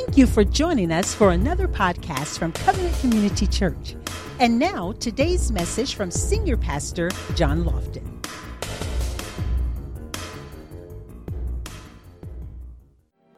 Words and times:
Thank 0.00 0.16
you 0.16 0.26
for 0.26 0.44
joining 0.44 0.92
us 0.92 1.14
for 1.14 1.30
another 1.30 1.68
podcast 1.68 2.38
from 2.38 2.52
Covenant 2.52 2.98
Community 3.00 3.46
Church. 3.46 3.96
And 4.38 4.58
now, 4.58 4.92
today's 4.92 5.52
message 5.52 5.94
from 5.94 6.10
Senior 6.10 6.56
Pastor 6.56 7.10
John 7.34 7.64
Lofton. 7.64 8.06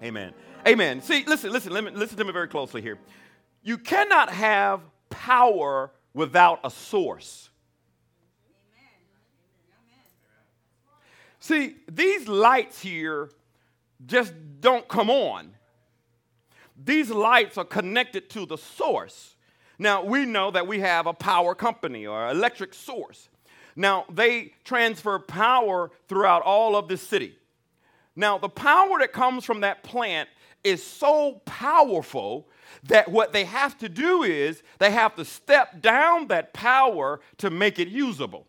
Amen. 0.04 0.32
Amen. 0.64 1.02
See, 1.02 1.24
listen, 1.26 1.50
listen, 1.50 1.72
listen, 1.72 1.98
listen 1.98 2.16
to 2.16 2.24
me 2.24 2.32
very 2.32 2.46
closely 2.46 2.80
here. 2.80 2.96
You 3.64 3.76
cannot 3.76 4.30
have 4.30 4.82
power 5.10 5.90
without 6.14 6.60
a 6.62 6.70
source. 6.70 7.50
See, 11.40 11.74
these 11.90 12.28
lights 12.28 12.80
here 12.80 13.30
just 14.06 14.32
don't 14.60 14.86
come 14.86 15.10
on. 15.10 15.54
These 16.84 17.10
lights 17.10 17.58
are 17.58 17.64
connected 17.64 18.28
to 18.30 18.46
the 18.46 18.58
source. 18.58 19.36
Now, 19.78 20.02
we 20.04 20.24
know 20.24 20.50
that 20.50 20.66
we 20.66 20.80
have 20.80 21.06
a 21.06 21.12
power 21.12 21.54
company 21.54 22.06
or 22.06 22.28
electric 22.28 22.74
source. 22.74 23.28
Now, 23.74 24.04
they 24.12 24.54
transfer 24.64 25.18
power 25.18 25.90
throughout 26.08 26.42
all 26.42 26.76
of 26.76 26.88
the 26.88 26.96
city. 26.96 27.36
Now, 28.14 28.38
the 28.38 28.48
power 28.48 28.98
that 28.98 29.12
comes 29.12 29.44
from 29.44 29.60
that 29.60 29.82
plant 29.82 30.28
is 30.62 30.82
so 30.84 31.40
powerful 31.44 32.48
that 32.84 33.10
what 33.10 33.32
they 33.32 33.44
have 33.44 33.78
to 33.78 33.88
do 33.88 34.22
is 34.22 34.62
they 34.78 34.90
have 34.90 35.14
to 35.16 35.24
step 35.24 35.80
down 35.80 36.28
that 36.28 36.52
power 36.52 37.20
to 37.38 37.50
make 37.50 37.78
it 37.78 37.88
usable. 37.88 38.46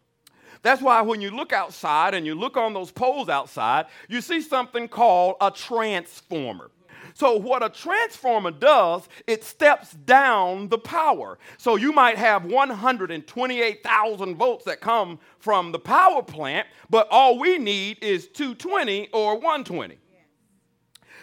That's 0.62 0.82
why 0.82 1.02
when 1.02 1.22
you 1.22 1.32
look 1.32 1.52
outside 1.52 2.14
and 2.14 2.26
you 2.26 2.36
look 2.36 2.56
on 2.56 2.74
those 2.74 2.92
poles 2.92 3.30
outside, 3.30 3.88
you 4.08 4.22
see 4.22 4.42
something 4.42 4.88
called 4.88 5.36
a 5.42 5.52
transformer. 5.52 6.72
So, 7.14 7.38
what 7.38 7.64
a 7.64 7.70
transformer 7.70 8.52
does, 8.52 9.08
it 9.28 9.44
steps 9.44 9.92
down 9.92 10.70
the 10.70 10.78
power. 10.78 11.38
So, 11.58 11.76
you 11.76 11.92
might 11.92 12.18
have 12.18 12.46
128,000 12.46 14.36
volts 14.36 14.66
that 14.66 14.82
come 14.82 15.20
from 15.40 15.72
the 15.72 15.80
power 15.80 16.24
plant, 16.24 16.68
but 16.90 17.08
all 17.12 17.38
we 17.38 17.58
need 17.58 18.00
is 18.02 18.28
220 18.28 19.10
or 19.14 19.36
120. 19.36 19.98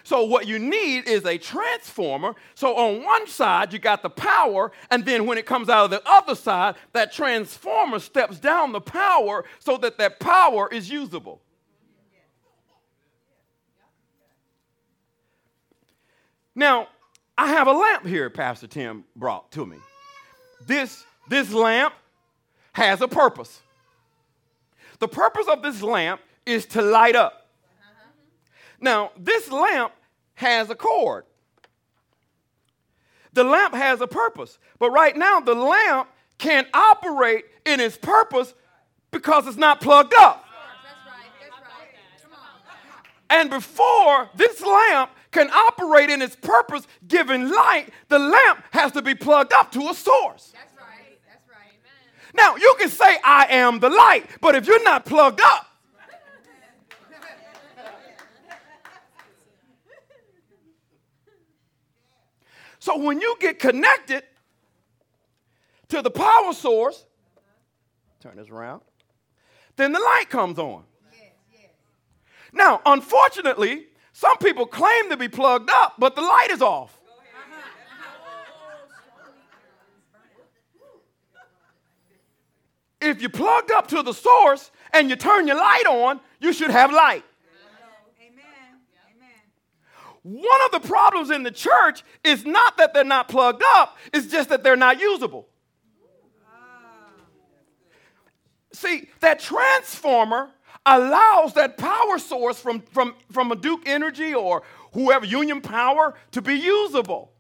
So, 0.03 0.25
what 0.25 0.47
you 0.47 0.59
need 0.59 1.09
is 1.09 1.25
a 1.27 1.39
transformer. 1.39 2.34
So, 2.55 2.77
on 2.77 3.05
one 3.05 3.27
side, 3.27 3.72
you 3.72 3.78
got 3.78 4.03
the 4.03 4.11
power, 4.11 4.72
and 4.91 5.05
then 5.05 5.27
when 5.27 5.39
it 5.39 5.47
comes 5.47 5.69
out 5.69 5.84
of 5.84 5.91
the 5.91 6.03
other 6.06 6.34
side, 6.34 6.77
that 6.93 7.12
transformer 7.12 7.98
steps 7.98 8.39
down 8.39 8.72
the 8.72 8.81
power 8.81 9.45
so 9.59 9.77
that 9.78 9.98
that 9.98 10.20
power 10.20 10.69
is 10.72 10.91
usable. 10.91 11.43
Now, 16.55 16.89
I 17.39 17.48
have 17.48 17.67
a 17.67 17.73
lamp 17.73 18.06
here 18.06 18.29
Pastor 18.31 18.67
Tim 18.67 19.05
brought 19.17 19.51
to 19.53 19.65
me. 19.65 19.77
This, 20.67 21.05
this 21.29 21.53
lamp 21.53 21.95
has 22.73 23.01
a 23.01 23.09
purpose. 23.09 23.61
The 24.98 25.09
purpose 25.09 25.47
of 25.48 25.62
this 25.62 25.83
lamp 25.83 26.21
is 26.45 26.67
to 26.67 26.83
light 26.83 27.17
up. 27.17 27.48
Now, 28.81 29.12
this 29.17 29.51
lamp 29.51 29.93
has 30.34 30.71
a 30.71 30.75
cord. 30.75 31.25
The 33.33 33.45
lamp 33.45 33.75
has 33.75 34.01
a 34.01 34.06
purpose, 34.06 34.59
but 34.78 34.91
right 34.91 35.17
now 35.17 35.41
the 35.41 35.55
lamp 35.55 36.09
can't 36.39 36.67
operate 36.75 37.45
in 37.65 37.78
its 37.78 37.97
purpose 37.97 38.55
because 39.11 39.47
it's 39.47 39.56
not 39.56 39.81
plugged 39.81 40.15
up. 40.15 40.45
And 43.28 43.48
before 43.48 44.28
this 44.34 44.61
lamp 44.61 45.11
can 45.31 45.50
operate 45.50 46.11
in 46.11 46.23
its 46.23 46.36
purpose, 46.36 46.86
giving 47.06 47.48
light, 47.48 47.89
the 48.09 48.19
lamp 48.19 48.64
has 48.73 48.92
to 48.92 49.03
be 49.03 49.14
plugged 49.14 49.53
up 49.53 49.70
to 49.72 49.89
a 49.89 49.95
source. 49.95 50.53
That's 50.53 50.77
right. 50.77 51.19
That's 51.28 51.48
right. 51.48 51.70
Amen. 51.70 52.32
Now, 52.34 52.56
you 52.56 52.75
can 52.78 52.88
say, 52.88 53.19
I 53.25 53.47
am 53.50 53.78
the 53.78 53.91
light, 53.91 54.27
but 54.41 54.55
if 54.55 54.66
you're 54.66 54.82
not 54.82 55.05
plugged 55.06 55.41
up, 55.41 55.71
So 62.81 62.97
when 62.97 63.21
you 63.21 63.37
get 63.38 63.59
connected 63.59 64.22
to 65.88 66.00
the 66.00 66.10
power 66.10 66.53
source, 66.55 67.05
turn 68.21 68.37
this 68.37 68.49
around, 68.49 68.81
then 69.76 69.93
the 69.93 69.99
light 69.99 70.31
comes 70.31 70.59
on. 70.59 70.84
Yes, 71.12 71.32
yes. 71.53 71.71
Now, 72.55 72.81
unfortunately, 72.87 73.87
some 74.12 74.37
people 74.38 74.66
claim 74.66 75.10
to 75.10 75.16
be 75.16 75.28
plugged 75.28 75.71
up, 75.71 75.94
but 75.98 76.15
the 76.15 76.22
light 76.22 76.48
is 76.50 76.62
off. 76.62 76.97
If 83.00 83.22
you're 83.22 83.31
plugged 83.31 83.70
up 83.70 83.87
to 83.88 84.03
the 84.03 84.12
source 84.12 84.70
and 84.93 85.09
you 85.09 85.16
turn 85.16 85.47
your 85.47 85.56
light 85.56 85.87
on, 85.88 86.20
you 86.38 86.53
should 86.53 86.70
have 86.70 86.93
light. 86.93 87.25
One 90.22 90.60
of 90.66 90.82
the 90.82 90.87
problems 90.87 91.31
in 91.31 91.43
the 91.44 91.50
church 91.50 92.04
is 92.22 92.44
not 92.44 92.76
that 92.76 92.93
they're 92.93 93.04
not 93.04 93.28
plugged 93.28 93.62
up, 93.75 93.97
it's 94.12 94.26
just 94.26 94.50
that 94.50 94.62
they're 94.62 94.76
not 94.76 95.00
usable. 95.00 95.49
See, 98.72 99.09
that 99.20 99.41
transformer 99.41 100.50
allows 100.87 101.55
that 101.55 101.77
power 101.77 102.19
source 102.19 102.59
from, 102.59 102.81
from, 102.93 103.15
from 103.31 103.53
a 103.53 103.57
Duke 103.57 103.83
Energy 103.87 104.35
or 104.35 104.63
whoever, 104.93 105.25
Union 105.25 105.61
Power, 105.61 106.15
to 106.33 106.43
be 106.43 106.55
usable. 106.55 107.33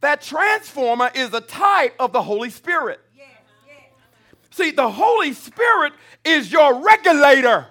That 0.00 0.22
transformer 0.22 1.10
is 1.14 1.32
a 1.34 1.40
type 1.40 1.94
of 1.98 2.12
the 2.12 2.22
Holy 2.22 2.50
Spirit. 2.50 3.00
Yes, 3.16 3.26
yes. 3.66 3.76
See, 4.50 4.70
the 4.70 4.90
Holy 4.90 5.32
Spirit 5.32 5.94
is 6.24 6.52
your 6.52 6.82
regulator. 6.82 7.66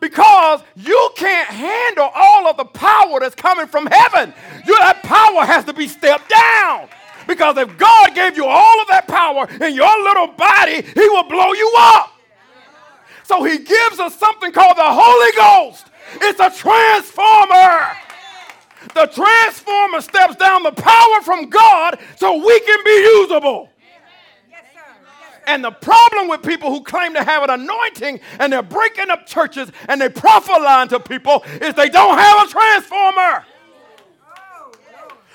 Because 0.00 0.60
you 0.74 1.10
can't 1.14 1.48
handle 1.48 2.10
all 2.12 2.48
of 2.48 2.56
the 2.56 2.64
power 2.64 3.20
that's 3.20 3.36
coming 3.36 3.68
from 3.68 3.86
heaven. 3.86 4.34
You, 4.66 4.76
that 4.78 5.00
power 5.04 5.44
has 5.46 5.64
to 5.66 5.72
be 5.72 5.86
stepped 5.86 6.28
down. 6.28 6.88
Because 7.28 7.56
if 7.56 7.78
God 7.78 8.12
gave 8.12 8.36
you 8.36 8.44
all 8.44 8.80
of 8.80 8.88
that 8.88 9.06
power 9.06 9.48
in 9.64 9.76
your 9.76 10.02
little 10.02 10.26
body, 10.26 10.82
He 10.82 11.08
will 11.08 11.22
blow 11.22 11.52
you 11.52 11.72
up. 11.78 12.12
So 13.32 13.44
he 13.44 13.56
gives 13.56 13.98
us 13.98 14.14
something 14.18 14.52
called 14.52 14.76
the 14.76 14.82
Holy 14.84 15.32
Ghost. 15.34 15.86
It's 16.20 16.38
a 16.38 16.50
transformer. 16.50 17.88
The 18.92 19.06
transformer 19.06 20.02
steps 20.02 20.36
down 20.36 20.62
the 20.62 20.72
power 20.72 21.22
from 21.22 21.48
God 21.48 21.98
so 22.16 22.44
we 22.44 22.60
can 22.60 22.84
be 22.84 22.90
usable. 22.90 23.70
And 25.46 25.64
the 25.64 25.70
problem 25.70 26.28
with 26.28 26.42
people 26.42 26.68
who 26.68 26.82
claim 26.82 27.14
to 27.14 27.24
have 27.24 27.42
an 27.44 27.48
anointing 27.48 28.20
and 28.38 28.52
they're 28.52 28.62
breaking 28.62 29.08
up 29.08 29.26
churches 29.26 29.72
and 29.88 29.98
they 29.98 30.10
prophesying 30.10 30.88
to 30.88 31.00
people 31.00 31.42
is 31.62 31.72
they 31.72 31.88
don't 31.88 32.18
have 32.18 32.46
a 32.46 32.50
transformer. 32.50 33.46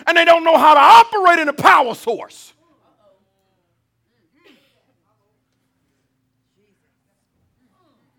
And 0.05 0.15
they 0.15 0.23
don't 0.23 0.43
know 0.43 0.57
how 0.57 0.75
to 0.75 0.79
operate 0.79 1.39
in 1.39 1.49
a 1.49 1.53
power 1.53 1.95
source. 1.95 2.53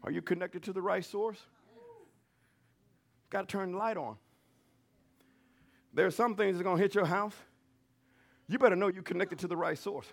Are 0.08 0.10
you 0.10 0.22
connected 0.22 0.62
to 0.62 0.72
the 0.72 0.80
right 0.80 1.04
source? 1.04 1.36
Got 3.28 3.46
to 3.46 3.46
turn 3.46 3.72
the 3.72 3.76
light 3.76 3.98
on. 3.98 4.16
There 5.92 6.06
are 6.06 6.10
some 6.10 6.34
things 6.34 6.56
that's 6.56 6.62
going 6.62 6.78
to 6.78 6.82
hit 6.82 6.94
your 6.94 7.04
house. 7.04 7.34
You 8.48 8.58
better 8.58 8.74
know 8.74 8.88
you're 8.88 9.02
connected 9.02 9.38
to 9.40 9.46
the 9.46 9.56
right 9.56 9.76
source. 9.76 10.06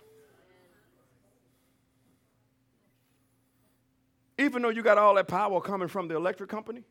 Even 4.37 4.63
though 4.63 4.67
you 4.67 4.83
got 4.83 4.97
all 4.97 5.15
that 5.15 5.29
power 5.29 5.61
coming 5.61 5.87
from 5.87 6.09
the 6.09 6.17
electric 6.17 6.49
company, 6.49 6.83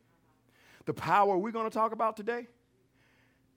the 0.85 0.93
power 0.95 1.37
we're 1.37 1.51
going 1.51 1.69
to 1.69 1.77
talk 1.77 1.91
about 1.91 2.17
today 2.17 2.47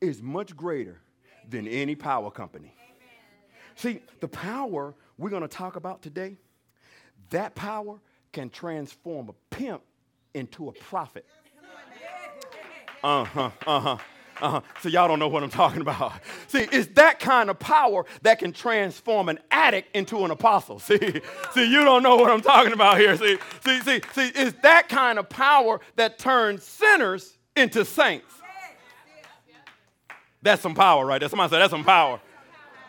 is 0.03 0.21
much 0.21 0.55
greater 0.55 1.01
than 1.49 1.67
any 1.67 1.95
power 1.95 2.31
company. 2.31 2.75
See, 3.77 4.01
the 4.21 4.29
power 4.29 4.95
we're 5.17 5.31
going 5.31 5.41
to 5.41 5.49
talk 5.49 5.77
about 5.77 6.03
today, 6.03 6.37
that 7.31 7.55
power 7.55 7.99
can 8.39 8.51
transform 8.51 9.29
a 9.29 9.33
pimp 9.51 9.83
into 10.33 10.69
a 10.69 10.73
prophet. 10.73 11.27
Uh 13.03 13.25
huh, 13.25 13.51
uh 13.67 13.81
huh. 13.81 13.99
Uh-huh. 14.41 14.61
So 14.81 14.89
y'all 14.89 15.09
don't 15.09 15.19
know 15.19 15.27
what 15.27 15.43
I'm 15.43 15.51
talking 15.51 15.81
about. 15.81 16.13
See, 16.47 16.61
it's 16.71 16.87
that 16.95 17.19
kind 17.19 17.51
of 17.51 17.59
power 17.59 18.07
that 18.23 18.39
can 18.39 18.53
transform 18.53 19.29
an 19.29 19.41
addict 19.51 19.97
into 19.97 20.25
an 20.25 20.31
apostle. 20.31 20.79
See, 20.89 21.21
see, 21.53 21.69
you 21.69 21.83
don't 21.85 22.05
know 22.05 22.15
what 22.15 22.31
I'm 22.31 22.41
talking 22.41 22.73
about 22.73 22.99
here. 22.99 23.17
See, 23.17 23.39
see, 23.65 23.81
see, 23.81 24.01
see, 24.13 24.31
it's 24.37 24.57
that 24.63 24.89
kind 24.89 25.19
of 25.19 25.29
power 25.29 25.81
that 25.97 26.21
turns 26.21 26.63
sinners 26.63 27.37
into 27.57 27.85
saints. 27.85 28.33
That's 30.43 30.63
some 30.63 30.77
power 30.77 31.05
right 31.05 31.19
there. 31.19 31.29
Somebody 31.29 31.51
said 31.51 31.59
that's 31.59 31.73
some 31.73 31.83
power. 31.83 32.21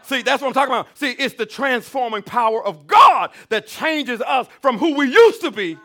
See, 0.10 0.24
that's 0.24 0.42
what 0.42 0.48
I'm 0.48 0.54
talking 0.56 0.74
about. 0.74 0.98
See, 0.98 1.12
it's 1.12 1.36
the 1.36 1.46
transforming 1.46 2.24
power 2.24 2.66
of 2.66 2.88
God 2.88 3.30
that 3.50 3.68
changes 3.68 4.22
us 4.22 4.48
from 4.60 4.80
who 4.80 4.96
we 4.96 5.06
used 5.06 5.42
to 5.42 5.52
be 5.52 5.78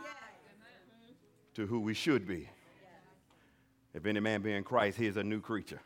to 1.56 1.66
who 1.66 1.78
we 1.80 1.92
should 1.92 2.26
be. 2.26 2.48
If 3.92 4.06
any 4.06 4.20
man 4.20 4.40
be 4.40 4.54
in 4.54 4.64
Christ, 4.64 4.96
he 4.96 5.06
is 5.06 5.18
a 5.18 5.22
new 5.22 5.42
creature. 5.42 5.78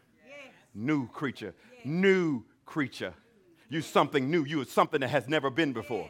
New 0.73 1.08
creature. 1.08 1.52
New 1.85 2.44
creature. 2.64 3.12
You 3.69 3.82
something 3.82 4.31
new. 4.31 4.44
You 4.44 4.61
are 4.61 4.67
something 4.67 5.00
that 5.00 5.08
has 5.08 5.29
never 5.29 5.50
been 5.50 5.73
before. 5.73 6.08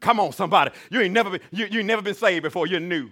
Come 0.00 0.18
on, 0.18 0.32
somebody. 0.32 0.70
You 0.90 1.02
ain't 1.02 1.12
never 1.12 1.28
been, 1.28 1.40
you, 1.50 1.66
you 1.66 1.78
ain't 1.80 1.88
never 1.88 2.00
been 2.00 2.14
saved 2.14 2.42
before. 2.42 2.66
You're 2.66 2.80
new. 2.80 3.10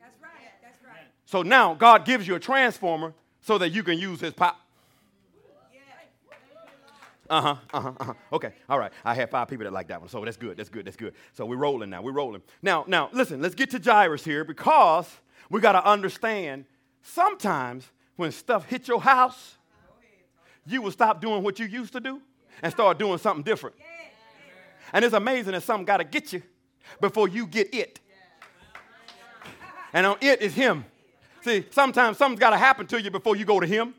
That's 0.00 0.22
right. 0.22 0.30
That's 0.62 0.82
right. 0.84 1.04
So 1.26 1.42
now 1.42 1.74
God 1.74 2.06
gives 2.06 2.26
you 2.26 2.34
a 2.34 2.40
transformer 2.40 3.12
so 3.42 3.58
that 3.58 3.70
you 3.70 3.82
can 3.82 3.98
use 3.98 4.20
his 4.20 4.32
power. 4.32 4.54
Uh 7.28 7.40
huh. 7.40 7.56
Uh 7.72 7.80
huh. 7.80 7.92
Uh-huh. 8.00 8.14
Okay. 8.32 8.52
All 8.68 8.78
right. 8.78 8.92
I 9.04 9.14
have 9.14 9.30
five 9.30 9.48
people 9.48 9.64
that 9.64 9.72
like 9.72 9.88
that 9.88 10.00
one, 10.00 10.08
so 10.08 10.24
that's 10.24 10.36
good. 10.36 10.56
That's 10.56 10.68
good. 10.68 10.86
That's 10.86 10.96
good. 10.96 11.14
So 11.32 11.46
we're 11.46 11.56
rolling 11.56 11.90
now. 11.90 12.02
We're 12.02 12.12
rolling 12.12 12.42
now. 12.62 12.84
Now 12.86 13.10
listen. 13.12 13.42
Let's 13.42 13.54
get 13.54 13.70
to 13.70 13.78
Jairus 13.78 14.24
here 14.24 14.44
because 14.44 15.08
we 15.50 15.60
got 15.60 15.72
to 15.72 15.84
understand. 15.84 16.64
Sometimes 17.02 17.88
when 18.16 18.32
stuff 18.32 18.66
hit 18.66 18.88
your 18.88 19.00
house, 19.00 19.56
you 20.66 20.82
will 20.82 20.90
stop 20.90 21.20
doing 21.20 21.42
what 21.42 21.58
you 21.58 21.66
used 21.66 21.92
to 21.92 22.00
do 22.00 22.20
and 22.62 22.72
start 22.72 22.98
doing 22.98 23.18
something 23.18 23.44
different. 23.44 23.76
And 24.92 25.04
it's 25.04 25.14
amazing 25.14 25.52
that 25.52 25.62
something 25.62 25.84
got 25.84 25.98
to 25.98 26.04
get 26.04 26.32
you 26.32 26.42
before 27.00 27.28
you 27.28 27.46
get 27.46 27.74
it. 27.74 28.00
And 29.92 30.06
on 30.06 30.16
it 30.20 30.42
is 30.42 30.54
Him. 30.54 30.84
See, 31.42 31.64
sometimes 31.70 32.18
something's 32.18 32.40
got 32.40 32.50
to 32.50 32.56
happen 32.56 32.86
to 32.88 33.00
you 33.00 33.10
before 33.10 33.36
you 33.36 33.44
go 33.44 33.60
to 33.60 33.66
Him. 33.66 33.94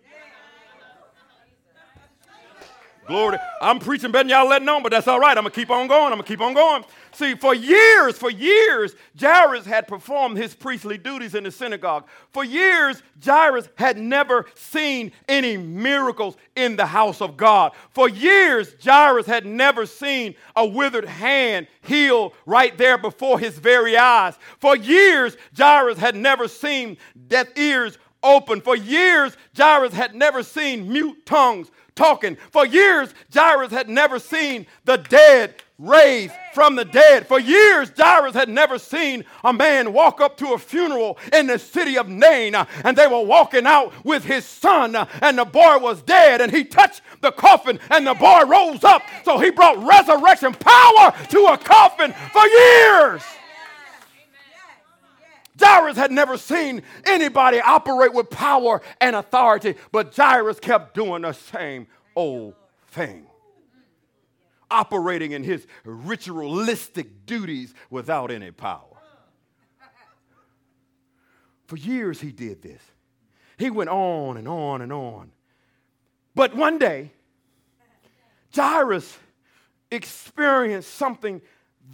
Glory. 3.07 3.38
I'm 3.62 3.80
preaching 3.80 4.12
better 4.12 4.24
than 4.24 4.30
y'all 4.30 4.50
letting 4.50 4.68
on, 4.68 4.83
but 4.83 4.92
that's 4.92 5.07
all 5.07 5.19
right. 5.19 5.38
I'm 5.38 5.44
going 5.44 5.54
to 5.54 5.59
keep 5.59 5.71
on 5.71 5.88
going. 5.88 6.12
I'm 6.12 6.19
going 6.19 6.24
to 6.24 6.27
keep 6.27 6.42
on 6.42 6.54
going. 6.54 6.83
See, 7.13 7.36
for 7.36 7.56
years, 7.56 8.18
for 8.18 8.30
years, 8.30 8.95
Jairus 9.19 9.65
had 9.65 9.88
performed 9.88 10.38
his 10.38 10.54
priestly 10.54 10.98
duties 10.98 11.33
in 11.33 11.45
the 11.45 11.51
synagogue. 11.51 12.06
For 12.31 12.44
years, 12.44 13.01
Jairus 13.24 13.69
had 13.75 13.98
never 13.98 14.45
seen 14.56 15.13
any 15.27 15.56
miracles 15.56 16.36
in 16.56 16.75
the 16.75 16.86
house 16.86 17.21
of 17.21 17.38
God. 17.38 17.71
For 17.92 18.09
years, 18.09 18.75
Jairus 18.83 19.25
had 19.25 19.45
never 19.45 19.86
seen 19.86 20.36
a 20.56 20.65
withered 20.65 21.06
hand 21.06 21.68
healed 21.81 22.33
right 22.45 22.77
there 22.77 22.98
before 22.98 23.39
his 23.39 23.57
very 23.57 23.98
eyes. 23.98 24.38
For 24.60 24.75
years, 24.75 25.38
Jairus 25.57 25.98
had 25.98 26.15
never 26.15 26.48
seen 26.48 26.98
deaf 27.27 27.48
ears 27.57 27.98
open. 28.27 28.62
For 28.62 28.75
years, 28.75 29.35
Jairus 29.56 29.94
had 29.94 30.13
never 30.13 30.44
seen 30.44 30.91
mute 30.91 31.25
tongues 31.25 31.71
talking. 31.95 32.38
For 32.51 32.65
years, 32.65 33.13
Jairus 33.33 33.71
had 33.71 33.89
never 33.89 34.19
seen 34.19 34.68
the 34.85 34.97
dead 34.97 35.56
raised 35.79 36.33
from 36.53 36.75
the 36.75 36.85
dead. 36.85 37.27
For 37.27 37.39
years, 37.39 37.91
Jairus 37.95 38.33
had 38.33 38.50
never 38.50 38.79
seen 38.79 39.25
a 39.44 39.53
man 39.53 39.94
walk 39.94 40.21
up 40.21 40.38
to 40.38 40.53
a 40.53 40.57
funeral 40.57 41.18
in 41.31 41.47
the 41.47 41.59
city 41.59 41.97
of 41.97 42.09
Nain, 42.09 42.56
uh, 42.56 42.65
and 42.83 42.97
they 42.97 43.07
were 43.07 43.24
walking 43.24 43.68
out 43.68 43.94
with 44.03 44.24
his 44.24 44.44
son, 44.44 44.95
uh, 44.95 45.06
and 45.21 45.38
the 45.38 45.45
boy 45.45 45.77
was 45.77 46.01
dead, 46.01 46.41
and 46.41 46.51
he 46.51 46.63
touched 46.63 47.01
the 47.21 47.31
coffin, 47.31 47.79
and 47.91 48.07
the 48.07 48.15
boy 48.15 48.41
rose 48.45 48.83
up. 48.83 49.03
So 49.24 49.38
he 49.38 49.51
brought 49.51 49.77
resurrection 49.77 50.53
power 50.53 51.13
to 51.29 51.45
a 51.45 51.57
coffin 51.57 52.13
for 52.31 52.47
years. 52.47 53.21
Jairus 55.59 55.98
had 55.98 56.12
never 56.12 56.38
seen 56.38 56.83
anybody 57.06 57.59
operate 57.59 58.13
with 58.13 58.30
power 58.30 58.81
and 59.01 59.15
authority, 59.15 59.75
but 59.92 60.15
Jairus 60.15 60.59
kept 60.59 60.94
doing 60.94 61.24
the 61.24 61.33
same 61.33 61.88
old 62.15 62.54
thing, 62.89 63.25
operating 64.69 65.31
in 65.31 65.44
his 65.44 65.65
ritualistic 65.83 67.25
duties 67.25 67.74
without 67.89 68.31
any 68.31 68.51
power. 68.51 68.83
For 71.65 71.75
years, 71.75 72.21
he 72.21 72.31
did 72.31 72.62
this. 72.62 72.81
He 73.57 73.69
went 73.69 73.89
on 73.89 74.38
and 74.38 74.48
on 74.48 74.81
and 74.81 74.94
on. 74.94 75.31
But 76.36 76.56
one 76.56 76.77
day, 76.77 77.12
Jairus 78.56 79.18
experienced 79.92 80.94
something 80.94 81.42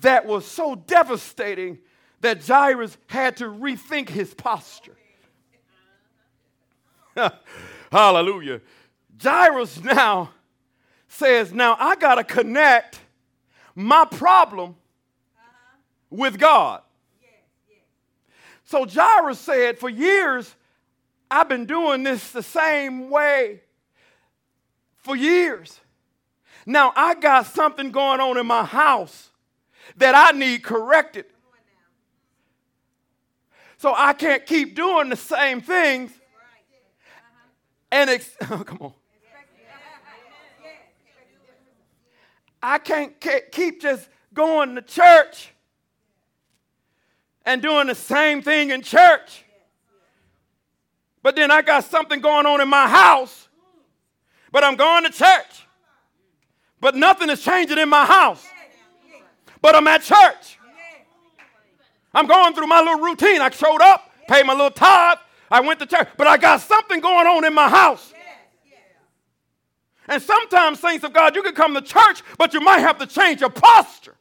that 0.02 0.26
was 0.26 0.46
so 0.46 0.76
devastating 0.76 1.80
that 2.24 2.42
Jairus 2.42 2.98
had 3.08 3.38
to 3.38 3.46
rethink 3.46 4.08
his 4.08 4.34
posture. 4.34 4.96
Hallelujah. 7.92 8.62
Jairus 9.22 9.84
now 9.84 10.32
says, 11.10 11.52
Now 11.52 11.76
I 11.78 11.98
got 11.98 12.16
to 12.16 12.24
connect 12.24 13.02
my 13.76 14.06
problem 14.06 14.76
with 16.10 16.40
God. 16.40 16.82
So 18.64 18.86
Jairus 18.86 19.40
said, 19.40 19.78
For 19.78 19.90
years, 19.90 20.56
I've 21.30 21.50
been 21.50 21.66
doing 21.66 22.04
this 22.04 22.32
the 22.32 22.42
same 22.42 23.10
way 23.10 23.60
for 24.96 25.18
years. 25.18 25.78
Now 26.66 26.94
I 26.96 27.16
got 27.16 27.48
something 27.48 27.92
going 27.92 28.22
on 28.22 28.38
in 28.38 28.48
my 28.48 28.64
house 28.64 29.30
that 29.98 30.16
I 30.16 30.32
need 30.38 30.64
corrected. 30.64 31.26
So 33.84 33.94
I 33.94 34.14
can't 34.14 34.46
keep 34.46 34.78
doing 34.78 35.10
the 35.10 35.18
same 35.18 35.60
things. 35.60 36.10
And 37.92 38.10
ex- 38.10 38.34
oh, 38.50 38.64
come 38.66 38.78
on. 38.80 38.94
I 42.62 42.78
can't 42.78 43.14
keep 43.52 43.82
just 43.82 44.08
going 44.34 44.76
to 44.76 44.82
church 44.82 45.52
and 47.46 47.62
doing 47.62 47.88
the 47.88 47.96
same 47.96 48.42
thing 48.42 48.70
in 48.70 48.84
church. 48.84 49.44
But 51.22 51.36
then 51.36 51.52
I 51.52 51.62
got 51.62 51.84
something 51.84 52.22
going 52.22 52.46
on 52.46 52.62
in 52.62 52.70
my 52.70 52.88
house, 52.88 53.50
but 54.54 54.64
I'm 54.64 54.78
going 54.78 55.04
to 55.04 55.10
church. 55.10 55.68
But 56.80 56.96
nothing 56.96 57.30
is 57.30 57.44
changing 57.44 57.80
in 57.80 57.90
my 57.90 58.06
house. 58.06 58.48
But 59.62 59.76
I'm 59.76 59.88
at 59.90 60.04
church. 60.04 60.58
I'm 62.14 62.28
going 62.28 62.54
through 62.54 62.68
my 62.68 62.80
little 62.80 63.00
routine. 63.00 63.42
I 63.42 63.50
showed 63.50 63.82
up, 63.82 64.12
paid 64.28 64.46
my 64.46 64.54
little 64.54 64.72
tithe, 64.72 65.18
I 65.50 65.62
went 65.62 65.80
to 65.80 65.86
church, 65.86 66.08
but 66.18 66.28
I 66.28 66.38
got 66.38 66.62
something 66.62 67.00
going 67.00 67.28
on 67.28 67.46
in 67.46 67.54
my 67.54 67.70
house. 67.70 68.14
And 70.08 70.22
sometimes, 70.22 70.80
saints 70.80 71.06
of 71.06 71.14
God, 71.14 71.36
you 71.36 71.44
can 71.44 71.54
come 71.56 71.74
to 71.76 71.82
church, 71.82 72.24
but 72.38 72.54
you 72.54 72.60
might 72.60 72.80
have 72.80 72.98
to 73.00 73.08
change 73.08 73.40
your 73.40 73.50
posture. 73.50 74.16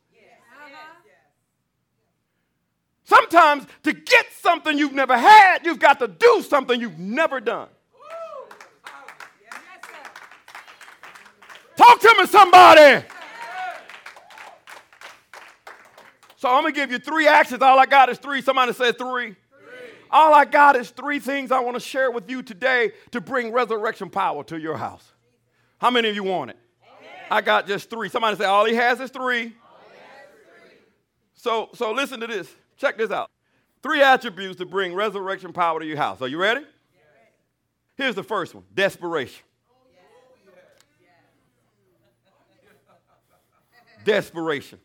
Sometimes, 3.04 3.66
to 3.82 3.92
get 3.92 4.26
something 4.40 4.78
you've 4.78 4.92
never 4.92 5.16
had, 5.16 5.64
you've 5.64 5.80
got 5.80 5.98
to 5.98 6.08
do 6.08 6.42
something 6.48 6.80
you've 6.80 6.98
never 6.98 7.40
done. 7.40 7.68
Talk 11.76 12.00
to 12.00 12.14
me, 12.18 12.26
somebody. 12.26 13.04
So 16.42 16.48
I'm 16.48 16.64
going 16.64 16.74
to 16.74 16.80
give 16.80 16.90
you 16.90 16.98
three 16.98 17.28
actions. 17.28 17.62
All 17.62 17.78
I 17.78 17.86
got 17.86 18.08
is 18.08 18.18
three. 18.18 18.42
Somebody 18.42 18.72
said 18.72 18.98
three. 18.98 19.26
three. 19.26 19.36
All 20.10 20.34
I 20.34 20.44
got 20.44 20.74
is 20.74 20.90
three 20.90 21.20
things 21.20 21.52
I 21.52 21.60
want 21.60 21.76
to 21.76 21.80
share 21.80 22.10
with 22.10 22.28
you 22.28 22.42
today 22.42 22.90
to 23.12 23.20
bring 23.20 23.52
resurrection 23.52 24.10
power 24.10 24.42
to 24.42 24.58
your 24.58 24.76
house. 24.76 25.12
How 25.78 25.88
many 25.88 26.08
of 26.08 26.16
you 26.16 26.24
want 26.24 26.50
it? 26.50 26.56
Amen. 26.98 27.12
I 27.30 27.42
got 27.42 27.68
just 27.68 27.88
three. 27.88 28.08
Somebody 28.08 28.36
say, 28.38 28.44
all 28.44 28.64
he 28.64 28.74
has 28.74 28.98
is 28.98 29.10
three. 29.10 29.44
Has 29.44 29.52
three. 29.52 30.78
So, 31.34 31.68
so 31.74 31.92
listen 31.92 32.18
to 32.18 32.26
this. 32.26 32.52
Check 32.76 32.98
this 32.98 33.12
out. 33.12 33.30
Three 33.80 34.02
attributes 34.02 34.56
to 34.56 34.66
bring 34.66 34.94
resurrection 34.94 35.52
power 35.52 35.78
to 35.78 35.86
your 35.86 35.96
house. 35.96 36.20
Are 36.22 36.28
you 36.28 36.38
ready? 36.38 36.64
Here's 37.94 38.16
the 38.16 38.24
first 38.24 38.52
one 38.52 38.64
desperation. 38.74 39.44
Oh, 39.70 39.86
desperation. 44.04 44.80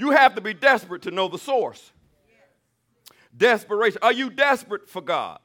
You 0.00 0.12
have 0.12 0.34
to 0.36 0.40
be 0.40 0.54
desperate 0.54 1.02
to 1.02 1.10
know 1.10 1.28
the 1.28 1.36
source. 1.36 1.92
Desperation. 3.36 3.98
Are 4.00 4.14
you 4.14 4.30
desperate 4.30 4.88
for 4.88 5.02
God? 5.02 5.40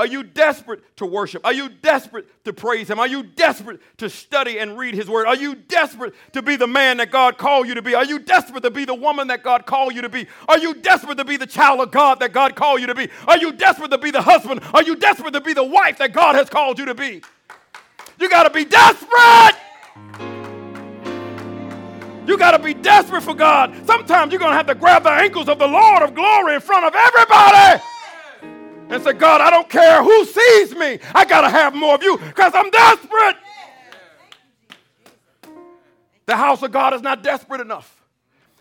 Are 0.00 0.06
you 0.06 0.24
desperate 0.24 0.96
to 0.96 1.06
worship? 1.06 1.46
Are 1.46 1.52
you 1.52 1.68
desperate 1.68 2.26
to 2.44 2.52
praise 2.52 2.90
Him? 2.90 2.98
Are 2.98 3.06
you 3.06 3.22
desperate 3.22 3.80
to 3.98 4.10
study 4.10 4.58
and 4.58 4.76
read 4.76 4.94
His 4.94 5.08
Word? 5.08 5.28
Are 5.28 5.36
you 5.36 5.54
desperate 5.54 6.12
to 6.32 6.42
be 6.42 6.56
the 6.56 6.66
man 6.66 6.96
that 6.96 7.12
God 7.12 7.38
called 7.38 7.68
you 7.68 7.74
to 7.74 7.82
be? 7.82 7.94
Are 7.94 8.04
you 8.04 8.18
desperate 8.18 8.64
to 8.64 8.70
be 8.72 8.84
the 8.84 8.96
woman 8.96 9.28
that 9.28 9.44
God 9.44 9.64
called 9.64 9.94
you 9.94 10.02
to 10.02 10.08
be? 10.08 10.26
Are 10.48 10.58
you 10.58 10.74
desperate 10.74 11.18
to 11.18 11.24
be 11.24 11.36
the 11.36 11.46
child 11.46 11.78
of 11.78 11.92
God 11.92 12.18
that 12.18 12.32
God 12.32 12.56
called 12.56 12.80
you 12.80 12.88
to 12.88 12.96
be? 12.96 13.08
Are 13.28 13.38
you 13.38 13.52
desperate 13.52 13.92
to 13.92 13.98
be 13.98 14.10
the 14.10 14.22
husband? 14.22 14.60
Are 14.74 14.82
you 14.82 14.96
desperate 14.96 15.34
to 15.34 15.40
be 15.40 15.52
the 15.52 15.62
wife 15.62 15.98
that 15.98 16.12
God 16.12 16.34
has 16.34 16.50
called 16.50 16.80
you 16.80 16.86
to 16.86 16.96
be? 16.96 17.22
You 18.18 18.28
got 18.28 18.42
to 18.42 18.50
be 18.50 18.64
desperate. 18.64 19.56
You 22.32 22.38
got 22.38 22.52
to 22.52 22.58
be 22.58 22.72
desperate 22.72 23.20
for 23.20 23.34
God. 23.34 23.74
Sometimes 23.86 24.32
you're 24.32 24.38
going 24.38 24.52
to 24.52 24.56
have 24.56 24.66
to 24.68 24.74
grab 24.74 25.02
the 25.02 25.10
ankles 25.10 25.50
of 25.50 25.58
the 25.58 25.66
Lord 25.66 26.02
of 26.02 26.14
glory 26.14 26.54
in 26.54 26.62
front 26.62 26.86
of 26.86 26.94
everybody 26.94 27.82
and 28.88 29.04
say, 29.04 29.12
God, 29.12 29.42
I 29.42 29.50
don't 29.50 29.68
care 29.68 30.02
who 30.02 30.24
sees 30.24 30.74
me. 30.74 30.98
I 31.14 31.26
got 31.26 31.42
to 31.42 31.50
have 31.50 31.74
more 31.74 31.94
of 31.94 32.02
you 32.02 32.16
because 32.16 32.54
I'm 32.54 32.70
desperate. 32.70 33.36
The 36.24 36.34
house 36.34 36.62
of 36.62 36.72
God 36.72 36.94
is 36.94 37.02
not 37.02 37.22
desperate 37.22 37.60
enough. 37.60 38.02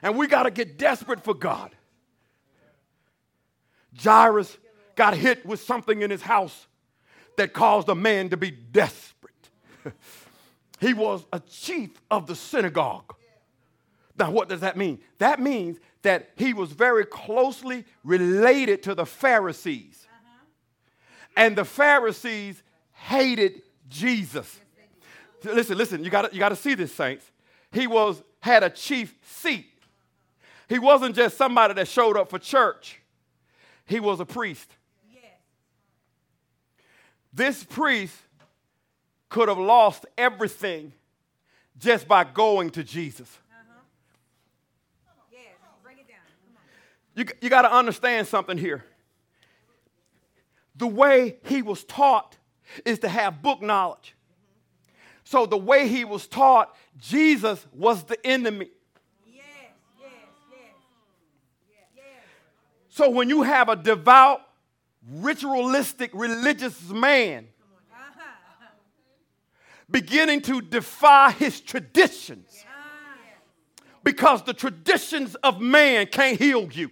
And 0.03 0.17
we 0.17 0.27
got 0.27 0.43
to 0.43 0.51
get 0.51 0.77
desperate 0.77 1.23
for 1.23 1.33
God. 1.33 1.71
Jairus 4.03 4.57
got 4.97 5.15
hit 5.15 5.45
with 5.45 5.61
something 5.61 6.01
in 6.01 6.11
his 6.11 6.23
house 6.23 6.67
that 7.37 7.53
caused 7.53 7.87
a 7.87 7.95
man 7.95 8.31
to 8.31 8.35
be 8.35 8.51
desperate. 8.51 9.49
he 10.81 10.93
was 10.93 11.25
a 11.31 11.39
chief 11.39 12.01
of 12.11 12.27
the 12.27 12.35
synagogue. 12.35 13.15
Now, 14.17 14.31
what 14.31 14.49
does 14.49 14.61
that 14.61 14.77
mean? 14.77 14.99
That 15.17 15.39
means 15.39 15.79
that 16.01 16.31
he 16.35 16.53
was 16.53 16.71
very 16.71 17.05
closely 17.05 17.85
related 18.03 18.83
to 18.83 18.95
the 18.95 19.05
Pharisees. 19.05 20.07
Uh-huh. 20.07 20.45
And 21.37 21.55
the 21.55 21.65
Pharisees 21.65 22.61
hated 22.93 23.61
Jesus. 23.89 24.59
Listen, 25.43 25.77
listen, 25.77 26.03
you 26.03 26.09
got 26.09 26.33
you 26.33 26.39
to 26.39 26.55
see 26.55 26.75
this, 26.75 26.93
saints. 26.93 27.29
He 27.71 27.87
was 27.87 28.21
had 28.41 28.63
a 28.63 28.69
chief 28.69 29.15
seat. 29.23 29.67
He 30.67 30.79
wasn't 30.79 31.15
just 31.15 31.37
somebody 31.37 31.73
that 31.75 31.87
showed 31.87 32.17
up 32.17 32.29
for 32.29 32.39
church. 32.39 32.99
He 33.85 33.99
was 33.99 34.19
a 34.19 34.25
priest. 34.25 34.69
This 37.33 37.63
priest 37.63 38.15
could 39.29 39.47
have 39.47 39.57
lost 39.57 40.05
everything 40.17 40.91
just 41.77 42.07
by 42.07 42.23
going 42.23 42.69
to 42.71 42.83
Jesus. 42.83 43.37
You, 47.15 47.25
you 47.41 47.49
got 47.49 47.63
to 47.63 47.73
understand 47.73 48.27
something 48.27 48.57
here. 48.57 48.83
The 50.75 50.87
way 50.87 51.37
he 51.45 51.61
was 51.61 51.83
taught 51.83 52.37
is 52.85 52.99
to 52.99 53.09
have 53.09 53.41
book 53.41 53.61
knowledge. 53.61 54.15
So, 55.23 55.45
the 55.45 55.57
way 55.57 55.87
he 55.87 56.03
was 56.03 56.27
taught, 56.27 56.75
Jesus 56.97 57.65
was 57.73 58.03
the 58.03 58.17
enemy. 58.25 58.69
So, 62.89 63.09
when 63.09 63.29
you 63.29 63.43
have 63.43 63.69
a 63.69 63.75
devout, 63.75 64.41
ritualistic, 65.09 66.11
religious 66.13 66.89
man 66.89 67.47
beginning 69.89 70.41
to 70.41 70.61
defy 70.61 71.31
his 71.31 71.59
traditions 71.59 72.65
because 74.03 74.43
the 74.43 74.53
traditions 74.53 75.35
of 75.35 75.61
man 75.61 76.07
can't 76.07 76.39
heal 76.39 76.69
you. 76.71 76.89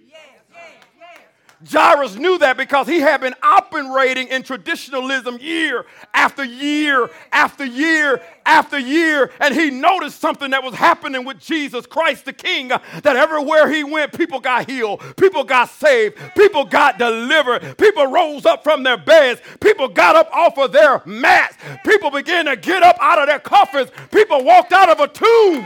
Jairus 1.68 2.16
knew 2.16 2.38
that 2.38 2.56
because 2.56 2.88
he 2.88 3.02
had 3.02 3.20
been 3.20 3.36
operating 3.44 4.30
in 4.30 4.44
traditionalism 4.44 5.38
year 5.40 5.86
after 6.14 6.44
year 6.44 7.10
after 7.34 7.66
year 7.66 8.22
after 8.46 8.80
year. 8.80 9.32
And 9.42 9.54
he 9.54 9.70
noticed 9.70 10.22
something 10.22 10.52
that 10.52 10.64
was 10.64 10.74
happening 10.74 11.26
with 11.26 11.40
Jesus 11.40 11.86
Christ 11.86 12.24
the 12.24 12.34
King 12.34 12.70
that 12.70 13.06
everywhere 13.06 13.70
he 13.70 13.84
went, 13.84 14.18
people 14.18 14.40
got 14.40 14.70
healed, 14.70 15.02
people 15.18 15.44
got 15.44 15.70
saved, 15.70 16.18
people 16.36 16.64
got 16.64 16.98
delivered, 16.98 17.78
people 17.78 18.08
rose 18.08 18.46
up 18.46 18.64
from 18.64 18.84
their 18.84 18.98
beds, 18.98 19.42
people 19.60 19.90
got 19.90 20.16
up 20.16 20.30
off 20.32 20.58
of 20.58 20.72
their 20.72 21.02
mats, 21.06 21.58
people 21.86 22.10
began 22.10 22.46
to 22.46 22.56
get 22.56 22.84
up 22.84 22.96
out 23.02 23.20
of 23.20 23.28
their 23.28 23.40
coffins, 23.40 23.92
people 24.12 24.46
walked 24.46 24.72
out 24.72 24.90
of 24.90 25.02
a 25.02 25.08
tomb. 25.10 25.66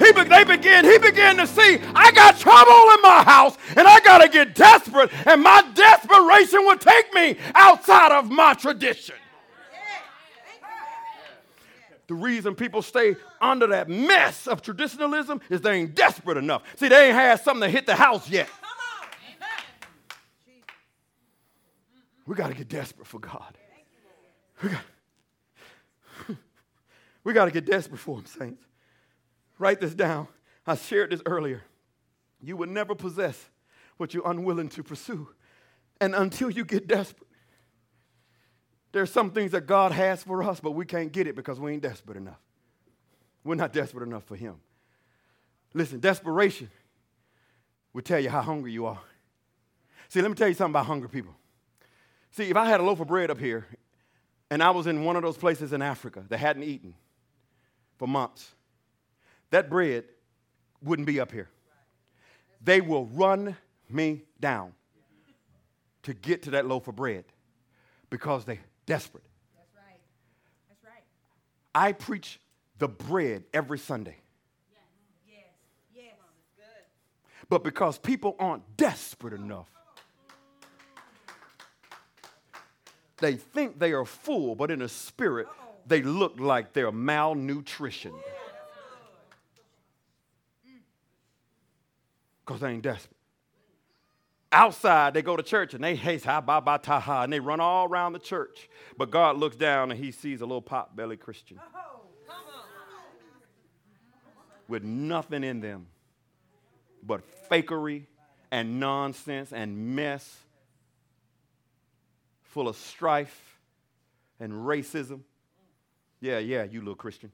He, 0.00 0.12
they 0.12 0.44
begin, 0.44 0.86
he 0.86 0.98
began 0.98 1.36
to 1.36 1.46
see, 1.46 1.78
I 1.94 2.10
got 2.12 2.38
trouble 2.38 2.72
in 2.94 3.02
my 3.02 3.22
house 3.22 3.58
and 3.76 3.86
I 3.86 4.00
got 4.00 4.18
to 4.18 4.30
get 4.30 4.54
desperate, 4.54 5.10
and 5.26 5.42
my 5.42 5.62
desperation 5.74 6.64
would 6.64 6.80
take 6.80 7.12
me 7.12 7.36
outside 7.54 8.10
of 8.10 8.30
my 8.30 8.54
tradition. 8.54 9.14
The 12.06 12.14
reason 12.14 12.54
people 12.54 12.80
stay 12.80 13.14
under 13.40 13.66
that 13.68 13.88
mess 13.88 14.48
of 14.48 14.62
traditionalism 14.62 15.42
is 15.50 15.60
they 15.60 15.74
ain't 15.74 15.94
desperate 15.94 16.38
enough. 16.38 16.62
See, 16.76 16.88
they 16.88 17.08
ain't 17.08 17.14
had 17.14 17.40
something 17.40 17.68
to 17.68 17.70
hit 17.70 17.86
the 17.86 17.94
house 17.94 18.28
yet. 18.28 18.48
We 22.26 22.34
got 22.34 22.48
to 22.48 22.54
get 22.54 22.68
desperate 22.68 23.06
for 23.06 23.18
God. 23.18 23.54
We 27.22 27.32
got 27.32 27.44
to 27.44 27.50
get 27.50 27.66
desperate 27.66 27.98
for 27.98 28.18
Him, 28.18 28.26
saints. 28.26 28.64
Write 29.60 29.78
this 29.78 29.94
down. 29.94 30.26
I 30.66 30.74
shared 30.74 31.10
this 31.10 31.20
earlier. 31.26 31.62
You 32.40 32.56
will 32.56 32.66
never 32.66 32.94
possess 32.94 33.48
what 33.98 34.14
you're 34.14 34.28
unwilling 34.28 34.70
to 34.70 34.82
pursue. 34.82 35.28
And 36.00 36.14
until 36.14 36.50
you 36.50 36.64
get 36.64 36.88
desperate, 36.88 37.28
there's 38.92 39.12
some 39.12 39.30
things 39.30 39.52
that 39.52 39.66
God 39.66 39.92
has 39.92 40.22
for 40.24 40.42
us, 40.42 40.60
but 40.60 40.70
we 40.70 40.86
can't 40.86 41.12
get 41.12 41.26
it 41.26 41.36
because 41.36 41.60
we 41.60 41.72
ain't 41.72 41.82
desperate 41.82 42.16
enough. 42.16 42.40
We're 43.44 43.54
not 43.54 43.74
desperate 43.74 44.02
enough 44.06 44.24
for 44.24 44.34
Him. 44.34 44.56
Listen, 45.74 46.00
desperation 46.00 46.70
will 47.92 48.02
tell 48.02 48.18
you 48.18 48.30
how 48.30 48.40
hungry 48.40 48.72
you 48.72 48.86
are. 48.86 49.00
See, 50.08 50.22
let 50.22 50.30
me 50.30 50.36
tell 50.36 50.48
you 50.48 50.54
something 50.54 50.72
about 50.72 50.86
hungry 50.86 51.10
people. 51.10 51.34
See, 52.30 52.44
if 52.44 52.56
I 52.56 52.64
had 52.64 52.80
a 52.80 52.82
loaf 52.82 53.00
of 53.00 53.08
bread 53.08 53.30
up 53.30 53.38
here 53.38 53.66
and 54.50 54.62
I 54.62 54.70
was 54.70 54.86
in 54.86 55.04
one 55.04 55.16
of 55.16 55.22
those 55.22 55.36
places 55.36 55.74
in 55.74 55.82
Africa 55.82 56.24
that 56.30 56.38
hadn't 56.38 56.62
eaten 56.62 56.94
for 57.98 58.08
months, 58.08 58.54
that 59.50 59.68
bread 59.68 60.04
wouldn't 60.82 61.06
be 61.06 61.20
up 61.20 61.32
here. 61.32 61.48
They 62.62 62.80
will 62.80 63.06
run 63.06 63.56
me 63.88 64.22
down 64.40 64.72
to 66.02 66.14
get 66.14 66.42
to 66.44 66.50
that 66.52 66.66
loaf 66.66 66.88
of 66.88 66.96
bread 66.96 67.24
because 68.08 68.44
they're 68.44 68.58
desperate. 68.86 69.24
That's 69.56 69.74
right. 69.76 70.00
That's 70.68 70.84
right. 70.84 71.04
I 71.74 71.92
preach 71.92 72.40
the 72.78 72.88
bread 72.88 73.44
every 73.52 73.78
Sunday. 73.78 74.16
Yes. 74.70 75.44
Yes. 75.94 76.04
Yes. 76.58 76.66
But 77.48 77.64
because 77.64 77.98
people 77.98 78.36
aren't 78.38 78.76
desperate 78.76 79.34
enough, 79.34 79.68
they 83.18 83.34
think 83.34 83.78
they 83.78 83.92
are 83.92 84.06
full, 84.06 84.54
but 84.54 84.70
in 84.70 84.78
the 84.78 84.88
spirit, 84.88 85.46
they 85.86 86.02
look 86.02 86.40
like 86.40 86.72
they're 86.72 86.92
malnutrition. 86.92 88.14
Because 92.50 92.62
they 92.62 92.70
ain't 92.70 92.82
desperate. 92.82 93.16
Outside, 94.50 95.14
they 95.14 95.22
go 95.22 95.36
to 95.36 95.42
church 95.44 95.72
and 95.72 95.84
they 95.84 95.94
haste 95.94 96.24
ha 96.24 96.40
ba 96.40 96.60
ba 96.60 96.80
ta 96.82 96.98
ha 96.98 97.22
and 97.22 97.32
they 97.32 97.38
run 97.38 97.60
all 97.60 97.86
around 97.86 98.12
the 98.12 98.18
church. 98.18 98.68
But 98.98 99.12
God 99.12 99.36
looks 99.36 99.54
down 99.54 99.92
and 99.92 100.04
he 100.04 100.10
sees 100.10 100.40
a 100.40 100.44
little 100.46 100.60
pot 100.60 100.96
belly 100.96 101.16
Christian 101.16 101.60
with 104.66 104.82
nothing 104.82 105.44
in 105.44 105.60
them 105.60 105.86
but 107.04 107.22
fakery 107.48 108.06
and 108.50 108.80
nonsense 108.80 109.52
and 109.52 109.94
mess, 109.94 110.36
full 112.42 112.66
of 112.66 112.76
strife 112.76 113.60
and 114.40 114.52
racism. 114.52 115.20
Yeah, 116.20 116.40
yeah, 116.40 116.64
you 116.64 116.80
little 116.80 116.96
Christian 116.96 117.30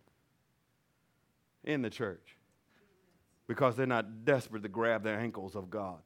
in 1.65 1.81
the 1.81 1.91
church 1.91 2.36
because 3.47 3.77
they're 3.77 3.87
not 3.87 4.25
desperate 4.25 4.63
to 4.63 4.69
grab 4.69 5.03
their 5.03 5.19
ankles 5.19 5.55
of 5.55 5.71
God. 5.71 6.01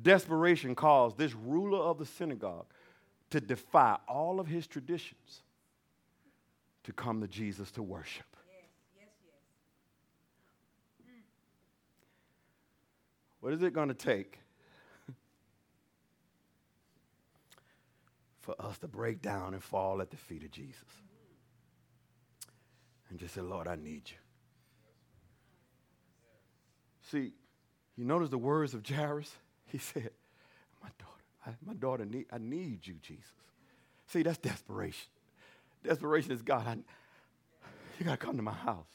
Desperation 0.00 0.74
caused 0.74 1.16
this 1.16 1.34
ruler 1.34 1.78
of 1.78 1.98
the 1.98 2.06
synagogue 2.06 2.66
to 3.30 3.40
defy 3.40 3.96
all 4.08 4.40
of 4.40 4.46
his 4.46 4.66
traditions 4.66 5.42
to 6.82 6.92
come 6.92 7.20
to 7.20 7.28
Jesus 7.28 7.70
to 7.72 7.82
worship. 7.82 8.26
Yes, 8.46 8.64
yes, 8.96 9.08
yes. 10.98 11.14
What 13.40 13.52
is 13.52 13.62
it 13.62 13.72
going 13.72 13.88
to 13.88 13.94
take 13.94 14.40
for 18.40 18.54
us 18.58 18.78
to 18.78 18.88
break 18.88 19.22
down 19.22 19.54
and 19.54 19.62
fall 19.62 20.02
at 20.02 20.10
the 20.10 20.16
feet 20.16 20.42
of 20.42 20.50
Jesus? 20.50 20.82
And 23.10 23.18
just 23.18 23.34
say, 23.34 23.42
Lord, 23.42 23.68
I 23.68 23.76
need 23.76 24.10
you. 24.10 24.16
See, 27.14 27.30
you 27.96 28.04
notice 28.04 28.28
the 28.28 28.38
words 28.38 28.74
of 28.74 28.86
Jairus? 28.86 29.30
He 29.66 29.78
said, 29.78 30.10
My 30.82 30.90
daughter, 30.98 31.22
I, 31.46 31.50
my 31.66 31.74
daughter, 31.74 32.04
need, 32.04 32.26
I 32.30 32.38
need 32.38 32.86
you, 32.86 32.94
Jesus. 33.02 33.32
See, 34.06 34.22
that's 34.22 34.38
desperation. 34.38 35.08
Desperation 35.82 36.30
is 36.30 36.42
God. 36.42 36.64
I, 36.66 36.76
you 37.98 38.04
got 38.04 38.20
to 38.20 38.26
come 38.26 38.36
to 38.36 38.42
my 38.42 38.52
house. 38.52 38.86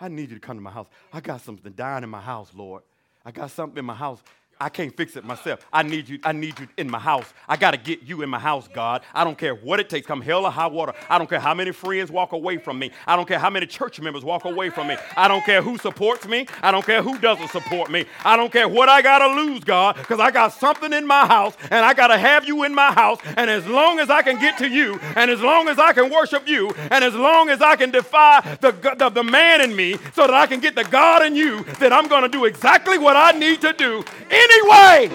I 0.00 0.08
need 0.08 0.30
you 0.30 0.36
to 0.36 0.40
come 0.40 0.56
to 0.56 0.62
my 0.62 0.70
house. 0.70 0.86
I 1.12 1.20
got 1.20 1.42
something 1.42 1.72
dying 1.72 2.04
in 2.04 2.10
my 2.10 2.20
house, 2.20 2.50
Lord. 2.54 2.84
I 3.24 3.32
got 3.32 3.50
something 3.50 3.78
in 3.78 3.84
my 3.84 3.94
house 3.94 4.22
I 4.60 4.68
can't 4.68 4.96
fix 4.96 5.16
it 5.16 5.24
myself. 5.24 5.66
I 5.72 5.82
need 5.82 6.08
you. 6.08 6.18
I 6.22 6.32
need 6.32 6.58
you 6.58 6.68
in 6.76 6.90
my 6.90 6.98
house. 6.98 7.32
I 7.48 7.56
got 7.56 7.72
to 7.72 7.76
get 7.76 8.02
you 8.02 8.22
in 8.22 8.30
my 8.30 8.38
house, 8.38 8.68
God. 8.68 9.02
I 9.14 9.24
don't 9.24 9.36
care 9.36 9.54
what 9.54 9.80
it 9.80 9.90
takes. 9.90 10.06
Come 10.06 10.20
hell 10.20 10.46
or 10.46 10.50
high 10.50 10.66
water. 10.66 10.92
I 11.10 11.18
don't 11.18 11.28
care 11.28 11.40
how 11.40 11.54
many 11.54 11.72
friends 11.72 12.10
walk 12.10 12.32
away 12.32 12.58
from 12.58 12.78
me. 12.78 12.90
I 13.06 13.16
don't 13.16 13.26
care 13.26 13.38
how 13.38 13.50
many 13.50 13.66
church 13.66 14.00
members 14.00 14.24
walk 14.24 14.44
away 14.44 14.70
from 14.70 14.88
me. 14.88 14.96
I 15.16 15.28
don't 15.28 15.44
care 15.44 15.60
who 15.60 15.78
supports 15.78 16.26
me. 16.26 16.46
I 16.62 16.70
don't 16.70 16.84
care 16.84 17.02
who 17.02 17.18
doesn't 17.18 17.50
support 17.50 17.90
me. 17.90 18.06
I 18.24 18.36
don't 18.36 18.52
care 18.52 18.68
what 18.68 18.88
I 18.88 19.02
got 19.02 19.18
to 19.18 19.34
lose, 19.34 19.64
God, 19.64 19.96
because 19.96 20.20
I 20.20 20.30
got 20.30 20.52
something 20.52 20.92
in 20.92 21.06
my 21.06 21.26
house 21.26 21.56
and 21.70 21.84
I 21.84 21.94
got 21.94 22.08
to 22.08 22.18
have 22.18 22.46
you 22.46 22.64
in 22.64 22.74
my 22.74 22.92
house. 22.92 23.18
And 23.36 23.50
as 23.50 23.66
long 23.66 23.98
as 23.98 24.10
I 24.10 24.22
can 24.22 24.38
get 24.40 24.58
to 24.58 24.68
you, 24.68 24.98
and 25.16 25.30
as 25.30 25.40
long 25.40 25.68
as 25.68 25.78
I 25.78 25.92
can 25.92 26.10
worship 26.10 26.48
you, 26.48 26.70
and 26.90 27.04
as 27.04 27.14
long 27.14 27.48
as 27.48 27.60
I 27.60 27.76
can 27.76 27.90
defy 27.90 28.40
the, 28.60 28.72
the, 28.72 29.10
the 29.10 29.24
man 29.24 29.60
in 29.60 29.74
me 29.74 29.94
so 30.14 30.26
that 30.26 30.34
I 30.34 30.46
can 30.46 30.60
get 30.60 30.74
the 30.74 30.84
God 30.84 31.24
in 31.24 31.34
you, 31.34 31.64
then 31.78 31.92
I'm 31.92 32.08
going 32.08 32.22
to 32.22 32.28
do 32.28 32.44
exactly 32.44 32.98
what 32.98 33.16
I 33.16 33.32
need 33.32 33.60
to 33.62 33.72
do 33.72 34.04
anyway. 34.44 35.08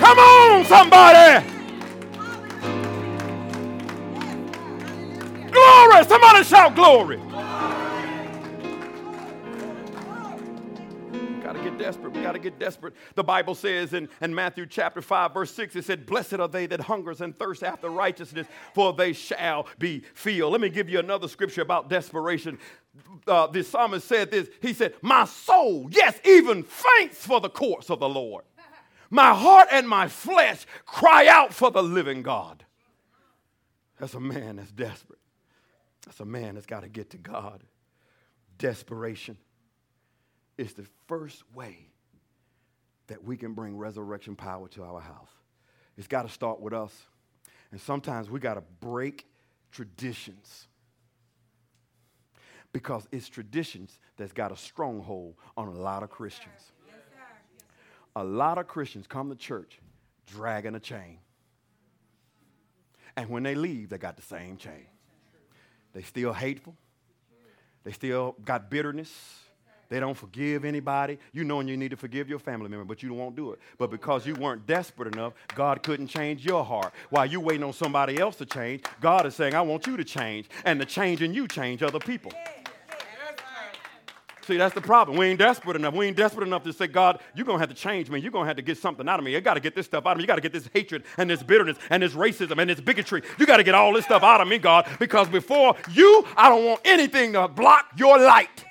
Come 0.00 0.18
on, 0.18 0.64
somebody! 0.64 1.46
Glory! 5.50 6.04
Somebody 6.04 6.44
shout 6.44 6.74
glory! 6.74 7.20
got 11.52 11.62
to 11.62 11.70
get 11.70 11.78
desperate. 11.78 12.12
We 12.12 12.22
got 12.22 12.32
to 12.32 12.38
get 12.38 12.58
desperate. 12.58 12.94
The 13.14 13.24
Bible 13.24 13.54
says 13.54 13.92
in, 13.92 14.08
in 14.20 14.34
Matthew 14.34 14.64
chapter 14.66 15.02
5, 15.02 15.34
verse 15.34 15.50
6, 15.52 15.76
it 15.76 15.84
said, 15.84 16.06
Blessed 16.06 16.34
are 16.34 16.48
they 16.48 16.66
that 16.66 16.80
hungers 16.80 17.20
and 17.20 17.38
thirst 17.38 17.62
after 17.62 17.90
righteousness, 17.90 18.46
for 18.74 18.92
they 18.92 19.12
shall 19.12 19.66
be 19.78 20.02
filled. 20.14 20.52
Let 20.52 20.60
me 20.60 20.70
give 20.70 20.88
you 20.88 20.98
another 20.98 21.28
scripture 21.28 21.62
about 21.62 21.90
desperation. 21.90 22.58
Uh, 23.26 23.46
the 23.46 23.62
psalmist 23.62 24.06
said 24.06 24.30
this. 24.30 24.48
He 24.60 24.72
said, 24.72 24.94
My 25.00 25.24
soul, 25.24 25.88
yes, 25.90 26.18
even 26.24 26.62
faints 26.62 27.24
for 27.24 27.40
the 27.40 27.48
course 27.48 27.90
of 27.90 28.00
the 28.00 28.08
Lord. 28.08 28.44
My 29.10 29.34
heart 29.34 29.68
and 29.70 29.88
my 29.88 30.08
flesh 30.08 30.66
cry 30.86 31.26
out 31.26 31.52
for 31.52 31.70
the 31.70 31.82
living 31.82 32.22
God. 32.22 32.64
That's 33.98 34.14
a 34.14 34.20
man 34.20 34.56
that's 34.56 34.72
desperate. 34.72 35.18
That's 36.06 36.20
a 36.20 36.24
man 36.24 36.54
that's 36.54 36.66
got 36.66 36.82
to 36.82 36.88
get 36.88 37.10
to 37.10 37.18
God. 37.18 37.62
Desperation 38.58 39.36
is 40.58 40.72
the 40.74 40.86
first 41.06 41.42
way 41.54 41.88
that 43.06 43.22
we 43.22 43.36
can 43.36 43.52
bring 43.52 43.76
resurrection 43.76 44.34
power 44.34 44.68
to 44.68 44.82
our 44.82 45.00
house. 45.00 45.30
It's 45.96 46.08
got 46.08 46.22
to 46.22 46.28
start 46.28 46.60
with 46.60 46.72
us. 46.72 46.92
And 47.70 47.80
sometimes 47.80 48.30
we 48.30 48.40
got 48.40 48.54
to 48.54 48.62
break 48.80 49.26
traditions 49.70 50.68
because 52.72 53.06
it's 53.12 53.28
traditions 53.28 53.98
that's 54.16 54.32
got 54.32 54.50
a 54.50 54.56
stronghold 54.56 55.34
on 55.56 55.68
a 55.68 55.72
lot 55.72 56.02
of 56.02 56.10
Christians. 56.10 56.72
A 58.16 58.24
lot 58.24 58.58
of 58.58 58.66
Christians 58.66 59.06
come 59.06 59.30
to 59.30 59.36
church 59.36 59.78
dragging 60.26 60.74
a 60.74 60.80
chain. 60.80 61.18
And 63.16 63.28
when 63.28 63.42
they 63.42 63.54
leave, 63.54 63.90
they 63.90 63.98
got 63.98 64.16
the 64.16 64.22
same 64.22 64.56
chain. 64.56 64.86
They 65.92 66.02
still 66.02 66.32
hateful. 66.32 66.74
They 67.84 67.92
still 67.92 68.36
got 68.44 68.70
bitterness. 68.70 69.12
They 69.88 70.00
don't 70.00 70.16
forgive 70.16 70.64
anybody. 70.64 71.18
You 71.32 71.44
know 71.44 71.60
and 71.60 71.68
you 71.68 71.76
need 71.76 71.90
to 71.90 71.98
forgive 71.98 72.26
your 72.26 72.38
family 72.38 72.70
member, 72.70 72.86
but 72.86 73.02
you 73.02 73.12
won't 73.12 73.36
do 73.36 73.52
it. 73.52 73.58
But 73.76 73.90
because 73.90 74.26
you 74.26 74.34
weren't 74.34 74.66
desperate 74.66 75.14
enough, 75.14 75.34
God 75.54 75.82
couldn't 75.82 76.06
change 76.06 76.46
your 76.46 76.64
heart. 76.64 76.94
While 77.10 77.26
you 77.26 77.40
waiting 77.40 77.62
on 77.62 77.74
somebody 77.74 78.18
else 78.18 78.36
to 78.36 78.46
change, 78.46 78.84
God 79.02 79.26
is 79.26 79.34
saying, 79.34 79.54
I 79.54 79.60
want 79.60 79.86
you 79.86 79.98
to 79.98 80.04
change. 80.04 80.48
And 80.64 80.80
the 80.80 80.86
change 80.86 81.20
in 81.20 81.34
you 81.34 81.46
change 81.46 81.82
other 81.82 81.98
people. 81.98 82.32
See, 84.44 84.56
that's 84.56 84.74
the 84.74 84.80
problem. 84.80 85.16
We 85.16 85.26
ain't 85.26 85.38
desperate 85.38 85.76
enough. 85.76 85.94
We 85.94 86.06
ain't 86.06 86.16
desperate 86.16 86.46
enough 86.46 86.64
to 86.64 86.72
say, 86.72 86.88
God, 86.88 87.20
you're 87.34 87.46
going 87.46 87.58
to 87.58 87.60
have 87.60 87.68
to 87.68 87.74
change 87.74 88.10
me. 88.10 88.18
You're 88.18 88.32
going 88.32 88.44
to 88.44 88.48
have 88.48 88.56
to 88.56 88.62
get 88.62 88.76
something 88.76 89.08
out 89.08 89.20
of 89.20 89.24
me. 89.24 89.32
You 89.32 89.40
got 89.40 89.54
to 89.54 89.60
get 89.60 89.76
this 89.76 89.86
stuff 89.86 90.04
out 90.04 90.12
of 90.12 90.16
me. 90.16 90.24
You 90.24 90.26
got 90.26 90.34
to 90.34 90.40
get 90.40 90.52
this 90.52 90.68
hatred 90.72 91.04
and 91.16 91.30
this 91.30 91.44
bitterness 91.44 91.76
and 91.90 92.02
this 92.02 92.14
racism 92.14 92.60
and 92.60 92.68
this 92.68 92.80
bigotry. 92.80 93.22
You 93.38 93.46
got 93.46 93.58
to 93.58 93.62
get 93.62 93.76
all 93.76 93.92
this 93.92 94.04
stuff 94.04 94.24
out 94.24 94.40
of 94.40 94.48
me, 94.48 94.58
God, 94.58 94.88
because 94.98 95.28
before 95.28 95.76
you, 95.92 96.26
I 96.36 96.48
don't 96.48 96.64
want 96.64 96.80
anything 96.84 97.34
to 97.34 97.46
block 97.46 97.92
your 97.96 98.18
light. 98.18 98.64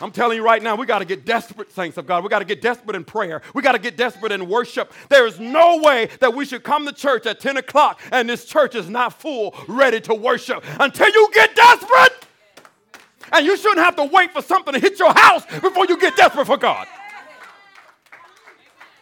I'm 0.00 0.12
telling 0.12 0.36
you 0.36 0.44
right 0.44 0.62
now, 0.62 0.76
we 0.76 0.86
got 0.86 1.00
to 1.00 1.04
get 1.04 1.24
desperate, 1.24 1.72
saints 1.72 1.96
of 1.98 2.06
God. 2.06 2.22
We 2.22 2.30
got 2.30 2.38
to 2.38 2.44
get 2.44 2.62
desperate 2.62 2.94
in 2.94 3.04
prayer. 3.04 3.42
We 3.52 3.62
got 3.62 3.72
to 3.72 3.80
get 3.80 3.96
desperate 3.96 4.30
in 4.30 4.48
worship. 4.48 4.92
There 5.08 5.26
is 5.26 5.40
no 5.40 5.78
way 5.78 6.08
that 6.20 6.34
we 6.34 6.44
should 6.44 6.62
come 6.62 6.86
to 6.86 6.92
church 6.92 7.26
at 7.26 7.40
10 7.40 7.56
o'clock 7.56 8.00
and 8.12 8.28
this 8.28 8.44
church 8.44 8.76
is 8.76 8.88
not 8.88 9.12
full, 9.12 9.56
ready 9.66 10.00
to 10.02 10.14
worship 10.14 10.64
until 10.78 11.08
you 11.08 11.28
get 11.34 11.54
desperate. 11.54 12.17
And 13.32 13.46
you 13.46 13.56
shouldn't 13.56 13.80
have 13.84 13.96
to 13.96 14.04
wait 14.04 14.32
for 14.32 14.42
something 14.42 14.74
to 14.74 14.80
hit 14.80 14.98
your 14.98 15.12
house 15.12 15.44
before 15.60 15.86
you 15.86 15.98
get 15.98 16.16
desperate 16.16 16.46
for 16.46 16.56
God. 16.56 16.86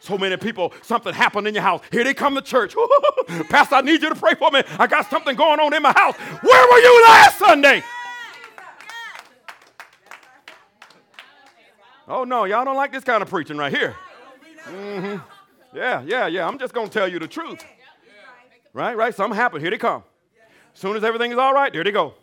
So 0.00 0.16
many 0.16 0.36
people, 0.36 0.72
something 0.82 1.12
happened 1.12 1.48
in 1.48 1.54
your 1.54 1.64
house. 1.64 1.82
Here 1.90 2.04
they 2.04 2.14
come 2.14 2.36
to 2.36 2.42
church. 2.42 2.76
Pastor, 3.48 3.74
I 3.74 3.80
need 3.80 4.02
you 4.02 4.08
to 4.08 4.14
pray 4.14 4.34
for 4.34 4.52
me. 4.52 4.62
I 4.78 4.86
got 4.86 5.10
something 5.10 5.34
going 5.34 5.58
on 5.58 5.74
in 5.74 5.82
my 5.82 5.92
house. 5.92 6.14
Where 6.16 6.66
were 6.70 6.78
you 6.78 7.04
last 7.06 7.38
Sunday? 7.40 7.82
Oh, 12.06 12.22
no, 12.22 12.44
y'all 12.44 12.64
don't 12.64 12.76
like 12.76 12.92
this 12.92 13.02
kind 13.02 13.20
of 13.20 13.28
preaching 13.28 13.56
right 13.56 13.72
here. 13.72 13.96
Mm-hmm. 14.66 15.76
Yeah, 15.76 16.02
yeah, 16.06 16.28
yeah. 16.28 16.46
I'm 16.46 16.58
just 16.58 16.72
going 16.72 16.86
to 16.88 16.92
tell 16.92 17.08
you 17.08 17.18
the 17.18 17.26
truth. 17.26 17.64
Right, 18.72 18.96
right? 18.96 19.12
Something 19.12 19.36
happened. 19.36 19.62
Here 19.62 19.70
they 19.72 19.78
come. 19.78 20.04
As 20.72 20.80
soon 20.80 20.96
as 20.96 21.02
everything 21.02 21.32
is 21.32 21.38
all 21.38 21.52
right, 21.52 21.72
there 21.72 21.82
they 21.82 21.90
go. 21.90 22.14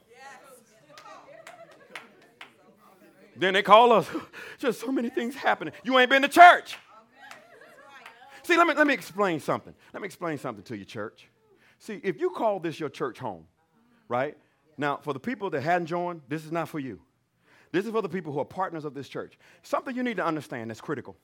Then 3.35 3.53
they 3.53 3.63
call 3.63 3.91
us. 3.91 4.07
Just 4.57 4.81
so 4.81 4.91
many 4.91 5.09
things 5.09 5.35
happening. 5.35 5.73
You 5.83 5.97
ain't 5.99 6.09
been 6.09 6.21
to 6.21 6.27
church. 6.27 6.77
See, 8.43 8.57
let 8.57 8.67
me, 8.67 8.73
let 8.73 8.85
me 8.85 8.93
explain 8.93 9.39
something. 9.39 9.73
Let 9.93 10.01
me 10.01 10.05
explain 10.05 10.37
something 10.37 10.63
to 10.65 10.77
you, 10.77 10.85
church. 10.85 11.27
See, 11.79 11.99
if 12.03 12.19
you 12.19 12.29
call 12.29 12.59
this 12.59 12.79
your 12.79 12.89
church 12.89 13.19
home, 13.19 13.45
right? 14.07 14.37
Now, 14.77 14.97
for 14.97 15.13
the 15.13 15.19
people 15.19 15.49
that 15.51 15.61
hadn't 15.61 15.87
joined, 15.87 16.21
this 16.27 16.45
is 16.45 16.51
not 16.51 16.67
for 16.67 16.79
you. 16.79 16.99
This 17.71 17.85
is 17.85 17.91
for 17.91 18.01
the 18.01 18.09
people 18.09 18.33
who 18.33 18.39
are 18.39 18.45
partners 18.45 18.85
of 18.85 18.93
this 18.93 19.09
church. 19.09 19.37
Something 19.63 19.95
you 19.95 20.03
need 20.03 20.17
to 20.17 20.25
understand 20.25 20.69
that's 20.69 20.81
critical. 20.81 21.15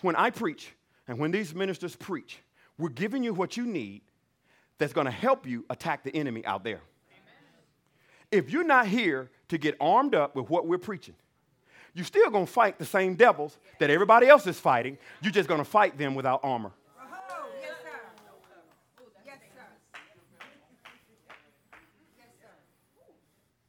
When 0.00 0.16
I 0.16 0.30
preach 0.30 0.72
and 1.06 1.18
when 1.18 1.30
these 1.30 1.54
ministers 1.54 1.94
preach, 1.96 2.40
we're 2.78 2.88
giving 2.88 3.22
you 3.22 3.34
what 3.34 3.56
you 3.56 3.66
need 3.66 4.02
that's 4.78 4.92
going 4.92 5.06
to 5.06 5.10
help 5.10 5.46
you 5.46 5.64
attack 5.70 6.04
the 6.04 6.14
enemy 6.14 6.44
out 6.46 6.64
there. 6.64 6.80
If 8.30 8.50
you're 8.50 8.64
not 8.64 8.86
here 8.86 9.30
to 9.48 9.58
get 9.58 9.76
armed 9.80 10.14
up 10.14 10.36
with 10.36 10.50
what 10.50 10.66
we're 10.66 10.78
preaching, 10.78 11.14
you're 11.98 12.04
still 12.04 12.30
going 12.30 12.46
to 12.46 12.52
fight 12.52 12.78
the 12.78 12.84
same 12.84 13.16
devils 13.16 13.58
that 13.80 13.90
everybody 13.90 14.28
else 14.28 14.46
is 14.46 14.60
fighting. 14.60 14.96
You're 15.20 15.32
just 15.32 15.48
going 15.48 15.58
to 15.58 15.64
fight 15.64 15.98
them 15.98 16.14
without 16.14 16.38
armor. 16.44 16.70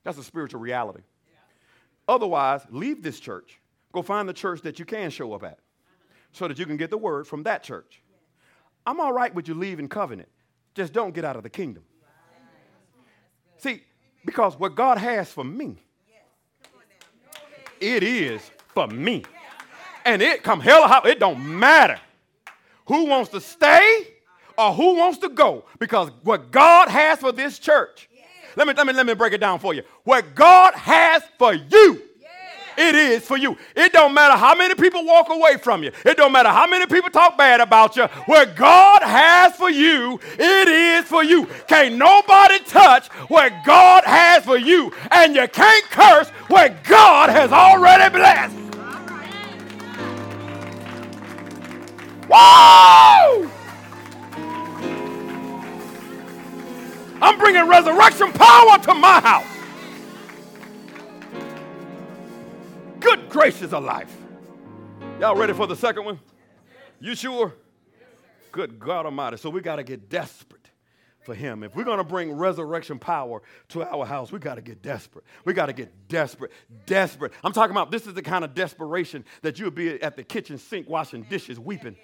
That's 0.04 0.20
a 0.20 0.24
spiritual 0.24 0.62
reality. 0.62 1.02
Otherwise, 2.08 2.62
leave 2.70 3.02
this 3.02 3.20
church. 3.20 3.60
Go 3.94 4.04
find 4.04 4.30
the 4.30 4.34
church 4.34 4.62
that 4.62 4.78
you 4.78 4.86
can 4.86 5.10
show 5.10 5.34
up 5.34 5.44
at 5.44 5.58
so 6.32 6.48
that 6.48 6.60
you 6.60 6.68
can 6.68 6.78
get 6.78 6.92
the 6.92 6.98
word 7.00 7.26
from 7.26 7.42
that 7.44 7.64
church. 7.64 8.04
I'm 8.86 9.00
all 9.00 9.12
right 9.12 9.34
with 9.34 9.48
you 9.48 9.56
leaving 9.56 9.90
covenant. 9.90 10.30
Just 10.76 10.94
don't 10.94 11.16
get 11.16 11.26
out 11.26 11.36
of 11.36 11.42
the 11.42 11.50
kingdom. 11.50 11.84
See, 13.58 13.82
because 14.24 14.58
what 14.60 14.76
God 14.76 15.00
has 15.00 15.32
for 15.32 15.44
me, 15.44 15.82
it 17.82 18.04
is 18.04 18.42
for 18.74 18.88
me. 18.88 19.24
And 20.06 20.22
it 20.22 20.44
come 20.44 20.60
hell 20.60 20.84
or 20.84 20.88
high, 20.88 21.10
it 21.10 21.20
don't 21.20 21.60
matter 21.60 22.00
who 22.86 23.06
wants 23.06 23.30
to 23.32 23.42
stay 23.42 24.08
or 24.58 24.74
who 24.74 24.96
wants 24.98 25.20
to 25.20 25.30
go. 25.30 25.66
Because 25.78 26.10
what 26.24 26.52
God 26.52 26.90
has 26.90 27.20
for 27.20 27.32
this 27.32 27.60
church 27.60 28.10
let 28.60 28.68
me, 28.68 28.74
let 28.74 28.88
me, 28.88 28.94
let 28.94 29.06
me 29.06 29.14
break 29.14 29.34
it 29.34 29.38
down 29.40 29.60
for 29.60 29.74
you. 29.74 29.84
What 30.04 30.36
God 30.36 30.74
has 30.74 31.24
for 31.38 31.54
you, 31.54 32.02
it 32.78 32.96
is 32.96 33.26
for 33.26 33.38
you. 33.38 33.58
It 33.76 33.94
don't 33.94 34.14
matter 34.14 34.36
how 34.36 34.56
many 34.56 34.76
people 34.76 35.06
walk 35.06 35.30
away 35.30 35.58
from 35.58 35.84
you. 35.84 35.92
It 36.06 36.18
don't 36.18 36.32
matter 36.32 36.50
how 36.50 36.68
many 36.68 36.86
people 36.86 37.10
talk 37.10 37.38
bad 37.38 37.60
about 37.62 37.96
you. 37.96 38.06
What 38.26 38.56
God 38.56 39.02
has 39.02 39.56
for 39.56 39.70
you, 39.70 40.20
it 40.38 40.68
is 40.68 41.06
for 41.06 41.24
you. 41.24 41.46
Can't 41.68 41.96
nobody 41.96 42.60
touch 42.60 43.08
what 43.28 43.54
God 43.66 44.04
has 44.06 44.29
for 44.50 44.58
you. 44.58 44.92
And 45.12 45.36
you 45.36 45.48
can't 45.48 45.86
curse 45.86 46.28
what 46.48 46.84
God 46.84 47.30
has 47.30 47.52
already 47.52 48.12
blessed. 48.18 48.56
Whoa! 52.32 53.48
I'm 57.22 57.38
bringing 57.38 57.68
resurrection 57.68 58.32
power 58.34 58.80
to 58.80 58.94
my 58.96 59.20
house. 59.20 59.46
Good 63.00 63.30
gracious 63.30 63.72
of 63.72 63.84
life. 63.84 64.16
Y'all 65.20 65.36
ready 65.36 65.54
for 65.54 65.68
the 65.68 65.76
second 65.76 66.06
one? 66.06 66.20
You 67.00 67.14
sure? 67.14 67.54
Good 68.52 68.80
God 68.80 69.06
Almighty. 69.06 69.38
So 69.38 69.52
we 69.52 69.62
got 69.62 69.76
to 69.76 69.84
get 69.84 70.10
desperate 70.10 70.59
for 71.30 71.36
Him. 71.36 71.64
If 71.64 71.76
we're 71.76 71.84
going 71.84 72.00
to 72.00 72.04
bring 72.04 72.32
resurrection 72.32 72.98
power 72.98 73.44
to 73.70 73.84
our 73.84 74.04
house, 74.04 74.32
we 74.32 74.40
got 74.40 74.56
to 74.56 74.62
get 74.62 74.82
desperate. 74.82 75.24
We 75.46 75.54
got 75.54 75.68
to 75.68 75.74
get 75.74 76.08
desperate. 76.08 76.52
Desperate. 76.88 77.34
I'm 77.44 77.54
talking 77.54 77.70
about 77.70 77.92
this 77.92 78.08
is 78.08 78.16
the 78.16 78.24
kind 78.24 78.44
of 78.44 78.56
desperation 78.56 79.24
that 79.44 79.60
you'll 79.60 79.70
be 79.70 80.02
at 80.02 80.16
the 80.16 80.24
kitchen 80.24 80.58
sink 80.58 80.90
washing 80.90 81.22
dishes, 81.30 81.60
weeping 81.60 81.96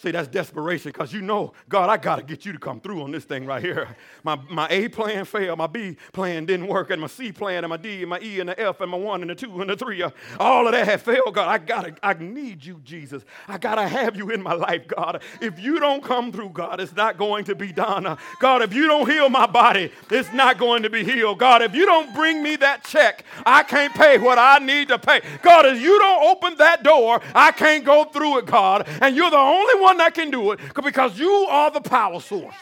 See, 0.00 0.12
that's 0.12 0.28
desperation 0.28 0.92
because 0.92 1.12
you 1.12 1.22
know, 1.22 1.52
God, 1.68 1.90
I 1.90 1.96
got 1.96 2.16
to 2.16 2.22
get 2.22 2.46
you 2.46 2.52
to 2.52 2.58
come 2.60 2.80
through 2.80 3.02
on 3.02 3.10
this 3.10 3.24
thing 3.24 3.46
right 3.46 3.60
here. 3.60 3.88
My, 4.24 4.38
my 4.50 4.66
A 4.68 4.88
plan 4.88 5.24
failed, 5.24 5.58
my 5.58 5.68
B 5.68 5.96
plan 6.12 6.44
didn't 6.44 6.66
work, 6.66 6.90
and 6.90 7.00
my 7.00 7.06
C 7.06 7.32
plan, 7.32 7.64
and 7.64 7.70
my 7.70 7.78
D, 7.78 8.02
and 8.02 8.10
my 8.10 8.20
E, 8.20 8.40
and 8.40 8.48
the 8.48 8.60
F, 8.60 8.80
and 8.80 8.90
my 8.90 8.96
one, 8.98 9.22
and 9.22 9.30
the 9.30 9.34
two, 9.34 9.60
and 9.60 9.70
the 9.70 9.76
three, 9.76 10.02
uh, 10.02 10.10
all 10.38 10.66
of 10.66 10.72
that 10.72 10.86
had 10.86 11.00
failed, 11.00 11.32
God. 11.32 11.48
I 11.48 11.56
got 11.58 11.84
to, 11.84 11.94
I 12.02 12.14
need 12.14 12.62
you, 12.62 12.80
Jesus. 12.84 13.24
I 13.46 13.56
got 13.56 13.76
to 13.76 13.88
have 13.88 14.16
you 14.16 14.30
in 14.30 14.42
my 14.42 14.52
life, 14.52 14.86
God. 14.86 15.22
If 15.40 15.58
you 15.58 15.80
don't 15.80 16.02
come 16.02 16.30
through, 16.30 16.50
God, 16.50 16.80
it's 16.80 16.94
not 16.94 17.16
going 17.16 17.44
to 17.44 17.54
be 17.54 17.72
done. 17.72 18.06
Uh, 18.06 18.16
God, 18.38 18.60
if 18.60 18.74
you 18.74 18.86
don't 18.86 19.08
heal 19.08 19.30
my 19.30 19.46
body, 19.46 19.90
it's 20.10 20.32
not 20.32 20.58
going 20.58 20.82
to 20.82 20.90
be 20.90 21.04
healed. 21.04 21.38
God, 21.38 21.62
if 21.62 21.74
you 21.74 21.86
don't 21.86 22.14
bring 22.14 22.42
me 22.42 22.56
that 22.56 22.84
check, 22.84 23.24
I 23.46 23.62
can't 23.62 23.94
pay 23.94 24.18
what 24.18 24.36
I 24.36 24.58
need 24.58 24.88
to 24.88 24.98
pay. 24.98 25.22
God, 25.42 25.64
if 25.64 25.80
you 25.80 25.98
don't 25.98 26.24
open 26.24 26.56
that 26.58 26.82
door, 26.82 27.22
I 27.34 27.52
can't 27.52 27.84
go 27.84 28.04
through 28.04 28.38
it, 28.38 28.46
God. 28.46 28.86
And 29.00 29.16
you're 29.16 29.30
the 29.30 29.36
only 29.36 29.80
one 29.80 29.87
one 29.88 29.98
that 29.98 30.14
can 30.14 30.30
do 30.30 30.52
it 30.52 30.60
because 30.84 31.18
you 31.18 31.30
are 31.48 31.70
the 31.70 31.80
power 31.80 32.20
source. 32.20 32.54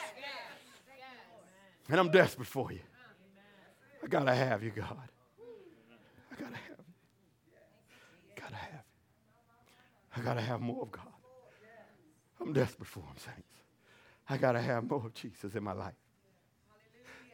And 1.89 2.01
I'm 2.01 2.11
desperate 2.11 2.49
for 2.49 2.73
you. 2.73 2.81
I 4.03 4.07
gotta 4.07 4.35
have 4.35 4.62
you, 4.62 4.71
God. 4.71 5.09
I 6.33 6.41
gotta 6.41 6.57
have 6.57 6.79
you. 6.79 6.95
Gotta 8.41 8.57
have 8.57 8.85
you. 8.85 10.17
I 10.17 10.21
gotta 10.21 10.41
have 10.41 10.61
more 10.61 10.83
of 10.83 10.93
God. 10.93 11.03
I'm 12.41 12.53
desperate 12.53 12.87
for 12.87 13.01
him, 13.01 13.17
saints. 13.17 13.57
I 14.29 14.37
gotta 14.37 14.61
have 14.61 14.89
more 14.89 15.05
of 15.07 15.15
Jesus 15.15 15.55
in 15.55 15.62
my 15.65 15.73
life. 15.73 15.95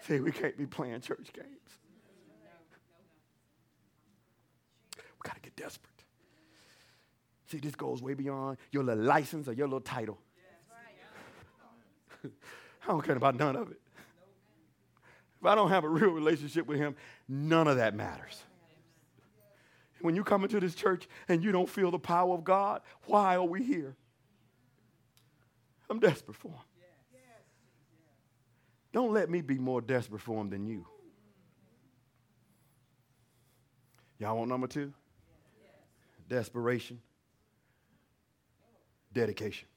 See, 0.00 0.20
we 0.20 0.32
can't 0.32 0.56
be 0.56 0.66
playing 0.66 1.00
church 1.00 1.30
games. 1.32 1.70
We 4.96 5.22
gotta 5.22 5.40
get 5.40 5.54
desperate. 5.56 6.01
See, 7.52 7.58
this 7.58 7.74
goes 7.74 8.00
way 8.00 8.14
beyond 8.14 8.56
your 8.70 8.82
little 8.82 9.04
license 9.04 9.46
or 9.46 9.52
your 9.52 9.66
little 9.66 9.82
title. 9.82 10.18
I 12.24 12.28
don't 12.88 13.04
care 13.04 13.14
about 13.14 13.36
none 13.36 13.56
of 13.56 13.70
it. 13.70 13.78
If 15.38 15.46
I 15.46 15.54
don't 15.54 15.68
have 15.68 15.84
a 15.84 15.88
real 15.88 16.12
relationship 16.12 16.66
with 16.66 16.78
Him, 16.78 16.96
none 17.28 17.68
of 17.68 17.76
that 17.76 17.94
matters. 17.94 18.42
When 20.00 20.16
you 20.16 20.24
come 20.24 20.44
into 20.44 20.60
this 20.60 20.74
church 20.74 21.06
and 21.28 21.44
you 21.44 21.52
don't 21.52 21.68
feel 21.68 21.90
the 21.90 21.98
power 21.98 22.32
of 22.32 22.42
God, 22.42 22.80
why 23.04 23.34
are 23.34 23.44
we 23.44 23.62
here? 23.62 23.96
I'm 25.90 26.00
desperate 26.00 26.38
for 26.38 26.52
Him. 26.52 26.56
Don't 28.94 29.12
let 29.12 29.28
me 29.28 29.42
be 29.42 29.58
more 29.58 29.82
desperate 29.82 30.22
for 30.22 30.40
Him 30.40 30.48
than 30.48 30.64
you. 30.64 30.86
Y'all 34.18 34.38
want 34.38 34.48
number 34.48 34.68
two? 34.68 34.94
Desperation 36.30 36.98
dedication. 39.12 39.68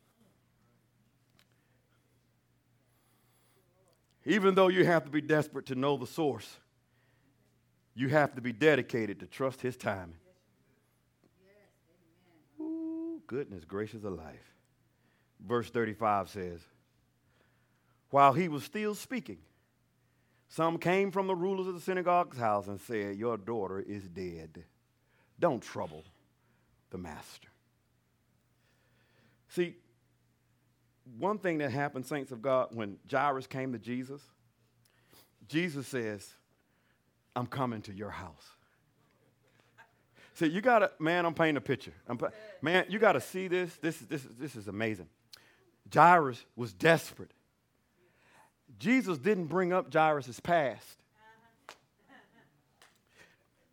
Even 4.26 4.56
though 4.56 4.70
you 4.70 4.86
have 4.86 5.06
to 5.06 5.12
be 5.12 5.22
desperate 5.22 5.68
to 5.68 5.76
know 5.76 5.98
the 5.98 6.08
source, 6.08 6.58
you 7.94 8.10
have 8.10 8.34
to 8.36 8.42
be 8.42 8.52
dedicated 8.52 9.20
to 9.20 9.28
trust 9.28 9.62
his 9.62 9.78
timing. 9.78 10.18
Ooh, 12.60 13.22
goodness 13.28 13.64
gracious 13.66 14.04
of 14.04 14.14
life. 14.14 14.54
Verse 15.46 15.70
35 15.70 16.30
says, 16.30 16.62
While 18.10 18.34
he 18.34 18.48
was 18.48 18.64
still 18.64 18.96
speaking, 18.96 19.38
some 20.50 20.78
came 20.78 21.12
from 21.12 21.28
the 21.28 21.36
rulers 21.36 21.68
of 21.68 21.76
the 21.76 21.82
synagogue's 21.82 22.38
house 22.38 22.68
and 22.68 22.80
said, 22.80 23.18
Your 23.18 23.38
daughter 23.38 23.80
is 23.80 24.04
dead. 24.08 24.64
Don't 25.40 25.62
trouble 25.62 26.04
the 26.90 26.98
master. 26.98 27.50
See, 29.56 29.78
one 31.18 31.38
thing 31.40 31.60
that 31.60 31.72
happened, 31.72 32.06
saints 32.06 32.34
of 32.34 32.42
God, 32.42 32.70
when 32.74 32.98
Jairus 33.10 33.48
came 33.48 33.72
to 33.72 33.80
Jesus, 33.80 34.22
Jesus 35.48 35.88
says, 35.88 36.28
I'm 37.38 37.48
coming 37.48 37.82
to 37.84 37.94
your 37.94 38.10
house. 38.10 38.44
See, 40.34 40.48
you 40.48 40.60
gotta, 40.60 40.92
man, 41.00 41.26
I'm 41.26 41.34
painting 41.34 41.56
a 41.56 41.62
picture. 41.62 41.94
Man, 42.62 42.86
you 42.90 43.00
gotta 43.00 43.22
see 43.22 43.48
this. 43.48 43.74
This, 43.78 43.98
this, 44.00 44.24
this 44.38 44.58
is 44.58 44.68
amazing. 44.68 45.08
Jairus 45.94 46.44
was 46.58 46.74
desperate. 46.74 47.32
Jesus 48.78 49.18
didn't 49.18 49.46
bring 49.46 49.72
up 49.72 49.94
Jairus' 49.94 50.42
past. 50.42 50.98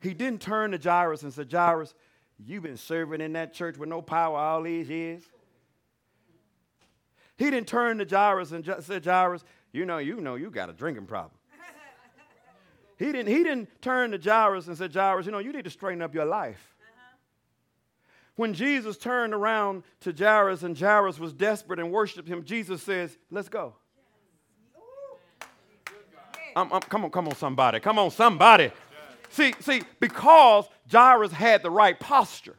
He 0.00 0.14
didn't 0.14 0.40
turn 0.40 0.70
to 0.70 0.78
Jairus 0.78 1.24
and 1.24 1.32
say, 1.32 1.44
Jairus, 1.50 1.92
you've 2.38 2.62
been 2.62 2.76
serving 2.76 3.20
in 3.20 3.32
that 3.32 3.52
church 3.52 3.76
with 3.78 3.88
no 3.88 4.00
power 4.00 4.36
all 4.36 4.62
these 4.62 4.88
years. 4.88 5.24
He 7.36 7.50
didn't 7.50 7.68
turn 7.68 7.98
to 7.98 8.04
Jairus 8.04 8.52
and 8.52 8.64
said, 8.80 9.04
Jairus, 9.04 9.44
you 9.72 9.86
know, 9.86 9.98
you 9.98 10.20
know, 10.20 10.34
you 10.34 10.50
got 10.50 10.68
a 10.68 10.72
drinking 10.72 11.06
problem. 11.06 11.32
he 12.98 13.06
didn't, 13.06 13.28
he 13.28 13.42
didn't 13.42 13.68
turn 13.80 14.10
to 14.12 14.18
Jairus 14.18 14.66
and 14.66 14.76
said, 14.76 14.92
Jairus, 14.92 15.26
you 15.26 15.32
know, 15.32 15.38
you 15.38 15.52
need 15.52 15.64
to 15.64 15.70
straighten 15.70 16.02
up 16.02 16.14
your 16.14 16.26
life. 16.26 16.74
Uh-huh. 16.80 17.16
When 18.36 18.54
Jesus 18.54 18.96
turned 18.98 19.34
around 19.34 19.82
to 20.00 20.12
Jairus 20.12 20.62
and 20.62 20.78
Jairus 20.78 21.18
was 21.18 21.32
desperate 21.32 21.78
and 21.78 21.90
worshiped 21.90 22.28
him, 22.28 22.44
Jesus 22.44 22.82
says, 22.82 23.16
Let's 23.30 23.48
go. 23.48 23.74
I'm, 26.54 26.70
I'm, 26.70 26.80
come 26.82 27.04
on, 27.04 27.10
come 27.10 27.28
on, 27.28 27.34
somebody. 27.36 27.80
Come 27.80 27.98
on, 27.98 28.10
somebody. 28.10 28.70
See, 29.30 29.54
see, 29.60 29.82
because 29.98 30.66
Jairus 30.90 31.32
had 31.32 31.62
the 31.62 31.70
right 31.70 31.98
posture 31.98 32.56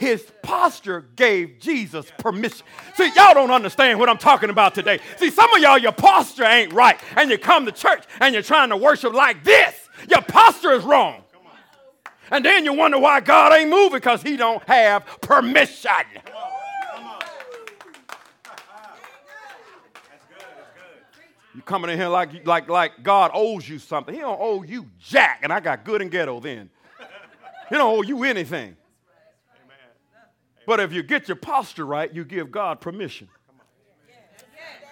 his 0.00 0.32
posture 0.42 1.04
gave 1.14 1.58
Jesus 1.60 2.10
permission. 2.18 2.66
See, 2.94 3.12
y'all 3.14 3.34
don't 3.34 3.50
understand 3.50 3.98
what 3.98 4.08
I'm 4.08 4.16
talking 4.16 4.48
about 4.48 4.74
today. 4.74 4.98
See, 5.18 5.30
some 5.30 5.52
of 5.54 5.60
y'all, 5.60 5.76
your 5.76 5.92
posture 5.92 6.44
ain't 6.44 6.72
right, 6.72 6.98
and 7.16 7.30
you 7.30 7.36
come 7.36 7.66
to 7.66 7.72
church 7.72 8.04
and 8.18 8.32
you're 8.32 8.42
trying 8.42 8.70
to 8.70 8.78
worship 8.78 9.12
like 9.12 9.44
this. 9.44 9.74
Your 10.08 10.22
posture 10.22 10.72
is 10.72 10.84
wrong. 10.84 11.22
And 12.30 12.42
then 12.42 12.64
you 12.64 12.72
wonder 12.72 12.98
why 12.98 13.20
God 13.20 13.52
ain't 13.52 13.68
moving 13.68 13.98
because 13.98 14.22
he 14.22 14.38
don't 14.38 14.66
have 14.66 15.04
permission. 15.20 15.90
You 21.54 21.60
coming 21.60 21.90
in 21.90 21.98
here 21.98 22.08
like, 22.08 22.46
like, 22.46 22.70
like 22.70 23.02
God 23.02 23.32
owes 23.34 23.68
you 23.68 23.78
something. 23.78 24.14
He 24.14 24.20
don't 24.22 24.40
owe 24.40 24.62
you 24.62 24.86
jack, 24.98 25.40
and 25.42 25.52
I 25.52 25.60
got 25.60 25.84
good 25.84 26.00
and 26.00 26.10
ghetto 26.10 26.40
then. 26.40 26.70
He 27.68 27.74
don't 27.74 27.98
owe 27.98 28.02
you 28.02 28.24
anything. 28.24 28.76
But 30.70 30.78
if 30.78 30.92
you 30.92 31.02
get 31.02 31.26
your 31.26 31.34
posture 31.34 31.84
right, 31.84 32.14
you 32.14 32.24
give 32.24 32.52
God 32.52 32.80
permission. 32.80 33.26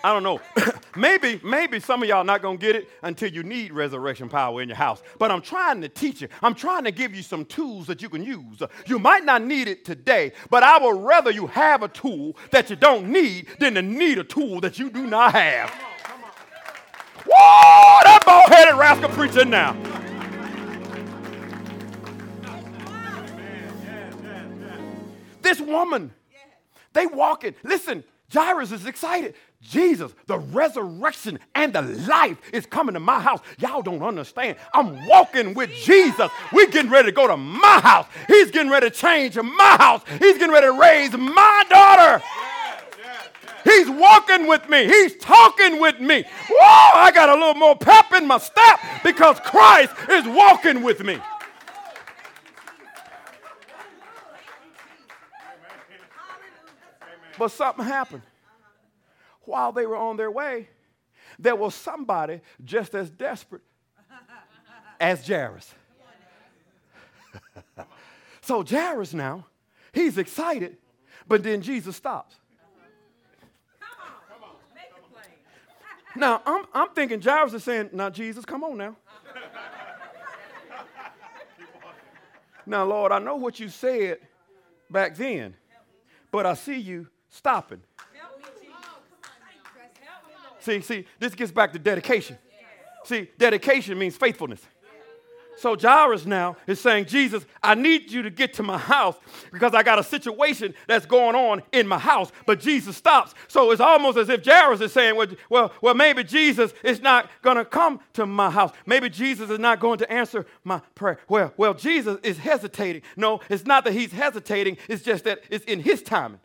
I 0.03 0.13
don't 0.13 0.25
know. 0.25 0.41
maybe, 0.97 1.41
maybe 1.45 1.79
some 1.79 2.03
of 2.03 2.09
y'all 2.09 2.25
not 2.25 2.43
gonna 2.43 2.59
get 2.59 2.75
it 2.75 2.89
until 3.05 3.31
you 3.31 3.45
need 3.45 3.73
resurrection 3.73 4.29
power 4.29 4.61
in 4.61 4.69
your 4.71 4.77
house. 4.77 5.01
But 5.21 5.31
I'm 5.31 5.41
trying 5.41 5.81
to 5.83 5.89
teach 5.89 6.21
you. 6.21 6.27
I'm 6.43 6.57
trying 6.57 6.83
to 6.83 6.91
give 6.91 7.15
you 7.15 7.23
some 7.23 7.45
tools 7.45 7.87
that 7.87 8.03
you 8.03 8.09
can 8.09 8.25
use. 8.25 8.61
You 8.89 8.99
might 8.99 9.25
not 9.25 9.45
need 9.45 9.69
it 9.69 9.85
today, 9.85 10.33
but 10.51 10.65
I 10.65 10.79
would 10.85 11.01
rather 11.01 11.31
you 11.31 11.47
have 11.47 11.85
a 11.85 11.89
tool 11.89 12.37
that 12.51 12.71
you 12.71 12.75
don't 12.75 13.13
need 13.13 13.47
than 13.61 13.75
to 13.75 13.83
need 13.83 14.19
a 14.19 14.25
tool 14.25 14.61
that 14.63 14.81
you 14.81 14.91
do 14.91 15.07
not 15.07 15.31
have. 15.31 15.71
Whoa, 17.25 18.01
that 18.03 18.25
bald-headed 18.27 18.75
rascal 18.75 19.11
preaching 19.11 19.51
now. 19.51 19.77
This 25.49 25.63
woman, 25.63 26.13
they 26.93 27.07
walking. 27.07 27.55
Listen, 27.63 28.05
Jairus 28.31 28.71
is 28.71 28.85
excited. 28.85 29.35
Jesus, 29.63 30.13
the 30.27 30.39
resurrection 30.39 31.39
and 31.55 31.73
the 31.73 31.81
life 31.81 32.37
is 32.53 32.67
coming 32.67 32.93
to 32.93 33.01
my 33.01 33.19
house. 33.19 33.41
Y'all 33.59 33.81
don't 33.81 34.03
understand. 34.03 34.59
I'm 34.75 35.07
walking 35.07 35.55
with 35.55 35.71
Jesus. 35.71 36.31
We're 36.53 36.69
getting 36.69 36.91
ready 36.91 37.09
to 37.09 37.13
go 37.13 37.27
to 37.27 37.39
my 37.39 37.81
house. 37.81 38.05
He's 38.27 38.51
getting 38.51 38.71
ready 38.71 38.91
to 38.91 38.95
change 38.95 39.37
my 39.37 39.77
house. 39.81 40.03
He's 40.19 40.37
getting 40.37 40.53
ready 40.53 40.67
to 40.67 40.79
raise 40.79 41.17
my 41.17 41.65
daughter. 41.71 42.23
He's 43.65 43.89
walking 43.89 44.49
with 44.49 44.69
me. 44.69 44.85
He's 44.85 45.17
talking 45.17 45.81
with 45.81 45.99
me. 45.99 46.25
Whoa, 46.51 47.01
I 47.01 47.11
got 47.11 47.31
a 47.31 47.35
little 47.35 47.55
more 47.55 47.75
pep 47.75 48.13
in 48.13 48.27
my 48.27 48.37
step 48.37 48.81
because 49.03 49.41
Christ 49.41 49.95
is 50.11 50.27
walking 50.27 50.83
with 50.83 51.03
me. 51.03 51.19
But 57.39 57.53
something 57.53 57.85
happened. 57.85 58.23
While 59.43 59.73
they 59.73 59.87
were 59.87 59.97
on 59.97 60.17
their 60.17 60.31
way, 60.31 60.69
there 61.39 61.57
was 61.57 61.75
somebody 61.75 62.41
just 62.65 62.95
as 62.95 63.11
desperate 63.11 63.63
as 65.01 65.27
Jairus. 65.27 65.75
so 68.41 68.65
Jairus 68.65 69.15
now, 69.15 69.47
he's 69.93 70.19
excited, 70.19 70.77
but 71.27 71.43
then 71.43 71.63
Jesus 71.63 71.97
stops. 71.97 72.35
Now, 76.17 76.43
I'm, 76.45 76.65
I'm 76.75 76.89
thinking 76.91 77.21
Jairus 77.21 77.55
is 77.55 77.63
saying, 77.63 77.91
Now, 77.93 78.11
Jesus, 78.11 78.45
come 78.45 78.65
on 78.65 78.77
now. 78.77 78.97
now, 82.67 82.85
Lord, 82.85 83.13
I 83.13 83.21
know 83.21 83.37
what 83.37 83.61
you 83.61 83.69
said 83.69 84.19
back 84.91 85.15
then. 85.15 85.55
but 86.33 86.45
I 86.45 86.55
see 86.55 86.79
you 86.79 87.07
stopping. 87.29 87.83
See, 90.61 90.81
see, 90.81 91.07
this 91.19 91.35
gets 91.35 91.53
back 91.53 91.73
to 91.73 91.79
dedication. 91.79 92.37
See, 93.05 93.29
dedication 93.39 93.99
means 93.99 94.17
faithfulness. 94.17 94.61
So 95.59 95.77
Jairus 95.77 96.25
now 96.25 96.57
is 96.69 96.81
saying, 96.81 97.07
Jesus, 97.07 97.45
I 97.61 97.75
need 97.75 98.13
you 98.13 98.23
to 98.23 98.31
get 98.31 98.55
to 98.55 98.63
my 98.63 98.79
house 98.79 99.17
because 99.53 99.75
I 99.75 99.83
got 99.83 99.99
a 99.99 100.05
situation 100.05 100.73
that's 100.87 101.05
going 101.05 101.35
on 101.35 101.63
in 101.73 101.89
my 101.89 101.99
house. 101.99 102.31
But 102.47 102.61
Jesus 102.61 102.97
stops. 102.97 103.35
So 103.49 103.73
it's 103.73 103.81
almost 103.81 104.19
as 104.19 104.29
if 104.29 104.45
Jairus 104.45 104.81
is 104.81 104.93
saying, 104.93 105.17
well, 105.17 105.27
well, 105.51 105.73
well 105.81 105.95
maybe 105.95 106.23
Jesus 106.23 106.73
is 106.85 107.01
not 107.01 107.29
going 107.43 107.57
to 107.57 107.65
come 107.65 107.99
to 108.13 108.25
my 108.25 108.51
house. 108.51 108.73
Maybe 108.87 109.11
Jesus 109.11 109.51
is 109.51 109.59
not 109.59 109.81
going 109.81 109.99
to 109.99 110.13
answer 110.13 110.47
my 110.63 110.81
prayer. 110.95 111.19
Well, 111.29 111.53
well, 111.57 111.75
Jesus 111.75 112.19
is 112.23 112.39
hesitating. 112.39 113.03
No, 113.17 113.41
it's 113.49 113.67
not 113.67 113.83
that 113.85 113.95
he's 113.95 114.13
hesitating. 114.13 114.77
It's 114.89 115.03
just 115.03 115.25
that 115.25 115.41
it's 115.51 115.65
in 115.65 115.81
his 115.81 116.03
timing. 116.03 116.39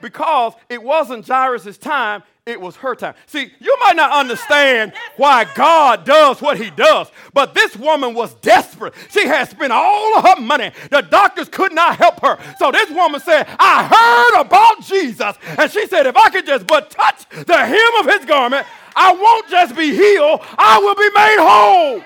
Because 0.00 0.54
it 0.68 0.82
wasn't 0.82 1.26
Jairus' 1.26 1.78
time, 1.78 2.22
it 2.46 2.60
was 2.60 2.76
her 2.76 2.94
time. 2.94 3.14
See, 3.26 3.52
you 3.60 3.76
might 3.80 3.94
not 3.96 4.10
understand 4.10 4.94
why 5.16 5.44
God 5.54 6.04
does 6.04 6.40
what 6.40 6.56
he 6.56 6.70
does, 6.70 7.08
but 7.34 7.52
this 7.54 7.76
woman 7.76 8.14
was 8.14 8.32
desperate. 8.34 8.94
She 9.10 9.26
had 9.26 9.50
spent 9.50 9.70
all 9.72 10.18
of 10.18 10.24
her 10.24 10.40
money. 10.40 10.72
The 10.90 11.02
doctors 11.02 11.48
could 11.48 11.74
not 11.74 11.96
help 11.96 12.20
her. 12.22 12.38
So 12.58 12.72
this 12.72 12.90
woman 12.90 13.20
said, 13.20 13.46
I 13.58 13.84
heard 13.84 14.40
about 14.40 14.82
Jesus. 14.82 15.36
And 15.58 15.70
she 15.70 15.86
said, 15.88 16.06
if 16.06 16.16
I 16.16 16.30
could 16.30 16.46
just 16.46 16.66
but 16.66 16.90
touch 16.90 17.28
the 17.28 17.56
hem 17.56 17.92
of 18.00 18.06
his 18.06 18.24
garment, 18.24 18.66
I 18.96 19.12
won't 19.12 19.48
just 19.48 19.76
be 19.76 19.94
healed, 19.94 20.40
I 20.56 20.78
will 20.78 20.94
be 20.94 21.10
made 21.14 21.36
whole. 21.38 22.02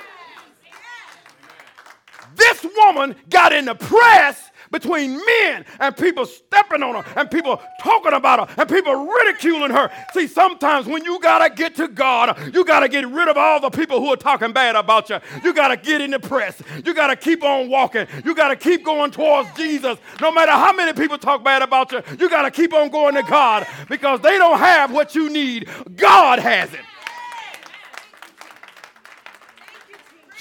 This 2.35 2.67
woman 2.77 3.15
got 3.31 3.53
in 3.53 3.67
the 3.67 3.75
press 3.75 4.51
between 4.73 5.15
men 5.25 5.65
and 5.79 5.97
people 5.97 6.27
stepping 6.27 6.83
on 6.83 7.03
her 7.03 7.21
and 7.21 7.31
people 7.31 7.61
talking 7.81 8.15
about 8.15 8.49
her 8.49 8.55
and 8.61 8.69
people 8.69 9.07
ridiculing 9.07 9.71
her. 9.71 9.91
See, 10.15 10.27
sometimes 10.27 10.87
when 10.87 11.05
you 11.05 11.21
got 11.21 11.47
to 11.47 11.55
get 11.55 11.77
to 11.77 11.87
God, 11.87 12.37
you 12.55 12.65
got 12.65 12.81
to 12.81 12.89
get 12.89 13.07
rid 13.07 13.29
of 13.29 13.37
all 13.37 13.61
the 13.61 13.71
people 13.71 14.01
who 14.01 14.09
are 14.09 14.17
talking 14.17 14.53
bad 14.53 14.75
about 14.75 15.11
you. 15.11 15.19
You 15.45 15.55
got 15.55 15.69
to 15.69 15.77
get 15.77 16.01
in 16.01 16.11
the 16.11 16.19
press. 16.19 16.61
You 16.85 16.95
got 16.95 17.09
to 17.09 17.17
keep 17.17 17.45
on 17.45 17.69
walking. 17.69 18.07
You 18.25 18.35
got 18.35 18.49
to 18.49 18.57
keep 18.57 18.85
going 18.85 19.11
towards 19.11 19.53
Jesus. 19.55 19.99
No 20.21 20.33
matter 20.33 20.53
how 20.53 20.73
many 20.73 20.93
people 20.93 21.19
talk 21.19 21.45
bad 21.45 21.63
about 21.63 21.93
you, 21.93 22.03
you 22.19 22.29
got 22.29 22.43
to 22.43 22.51
keep 22.51 22.73
on 22.73 22.89
going 22.89 23.15
to 23.15 23.23
God 23.23 23.67
because 23.89 24.21
they 24.21 24.39
don't 24.39 24.59
have 24.59 24.93
what 24.93 25.15
you 25.15 25.31
need. 25.31 25.69
God 25.97 26.39
has 26.39 26.73
it. 26.73 26.81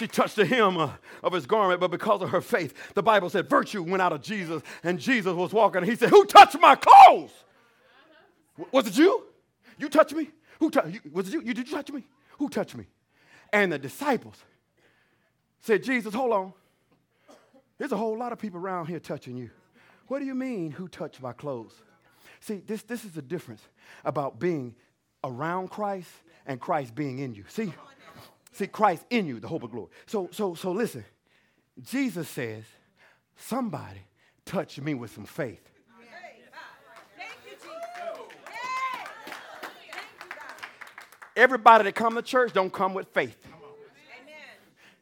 She 0.01 0.07
touched 0.07 0.35
the 0.35 0.45
hem 0.47 0.77
uh, 0.77 0.89
of 1.23 1.33
his 1.33 1.45
garment, 1.45 1.79
but 1.79 1.91
because 1.91 2.21
of 2.21 2.29
her 2.29 2.41
faith, 2.41 2.93
the 2.93 3.03
Bible 3.03 3.29
said 3.29 3.49
virtue 3.49 3.83
went 3.83 4.01
out 4.01 4.13
of 4.13 4.21
Jesus, 4.21 4.61
and 4.83 4.99
Jesus 4.99 5.33
was 5.33 5.53
walking. 5.53 5.81
And 5.81 5.89
he 5.89 5.95
said, 5.95 6.09
Who 6.09 6.25
touched 6.25 6.59
my 6.59 6.75
clothes? 6.75 7.31
Was 8.71 8.87
it 8.87 8.97
you? 8.97 9.25
You 9.77 9.89
touched 9.89 10.13
me? 10.13 10.29
Who 10.59 10.69
touched 10.69 10.93
you? 10.93 10.99
Was 11.11 11.27
it 11.27 11.33
you? 11.33 11.41
you? 11.41 11.53
Did 11.53 11.67
you 11.67 11.75
touch 11.75 11.91
me? 11.91 12.03
Who 12.37 12.49
touched 12.49 12.75
me? 12.75 12.85
And 13.53 13.71
the 13.71 13.79
disciples 13.79 14.35
said, 15.61 15.83
Jesus, 15.83 16.13
hold 16.13 16.33
on. 16.33 16.53
There's 17.77 17.91
a 17.91 17.97
whole 17.97 18.17
lot 18.17 18.31
of 18.31 18.39
people 18.39 18.59
around 18.59 18.87
here 18.87 18.99
touching 18.99 19.35
you. 19.37 19.49
What 20.07 20.19
do 20.19 20.25
you 20.25 20.35
mean, 20.35 20.71
who 20.71 20.87
touched 20.87 21.21
my 21.21 21.33
clothes? 21.33 21.73
See, 22.39 22.61
this, 22.65 22.83
this 22.83 23.05
is 23.05 23.11
the 23.11 23.21
difference 23.21 23.61
about 24.03 24.39
being 24.39 24.75
around 25.23 25.69
Christ 25.69 26.09
and 26.45 26.59
Christ 26.59 26.93
being 26.93 27.19
in 27.19 27.33
you. 27.33 27.45
See, 27.47 27.73
see, 28.51 28.67
Christ 28.67 29.05
in 29.09 29.25
you, 29.25 29.39
the 29.39 29.47
hope 29.47 29.63
of 29.63 29.71
glory. 29.71 29.89
So, 30.05 30.29
so, 30.31 30.53
so 30.55 30.71
listen. 30.71 31.05
Jesus 31.81 32.27
says, 32.27 32.63
somebody 33.35 34.01
touch 34.45 34.79
me 34.79 34.93
with 34.93 35.11
some 35.11 35.25
faith. 35.25 35.61
Thank 37.17 37.31
you, 37.45 37.51
Jesus. 37.51 37.71
Yay. 38.47 38.53
Thank 39.61 39.93
you, 39.93 40.29
God. 40.29 40.65
Everybody 41.35 41.85
that 41.85 41.95
come 41.95 42.15
to 42.15 42.21
church 42.21 42.53
don't 42.53 42.71
come 42.73 42.93
with 42.93 43.07
faith. 43.07 43.37
Amen. 43.45 44.35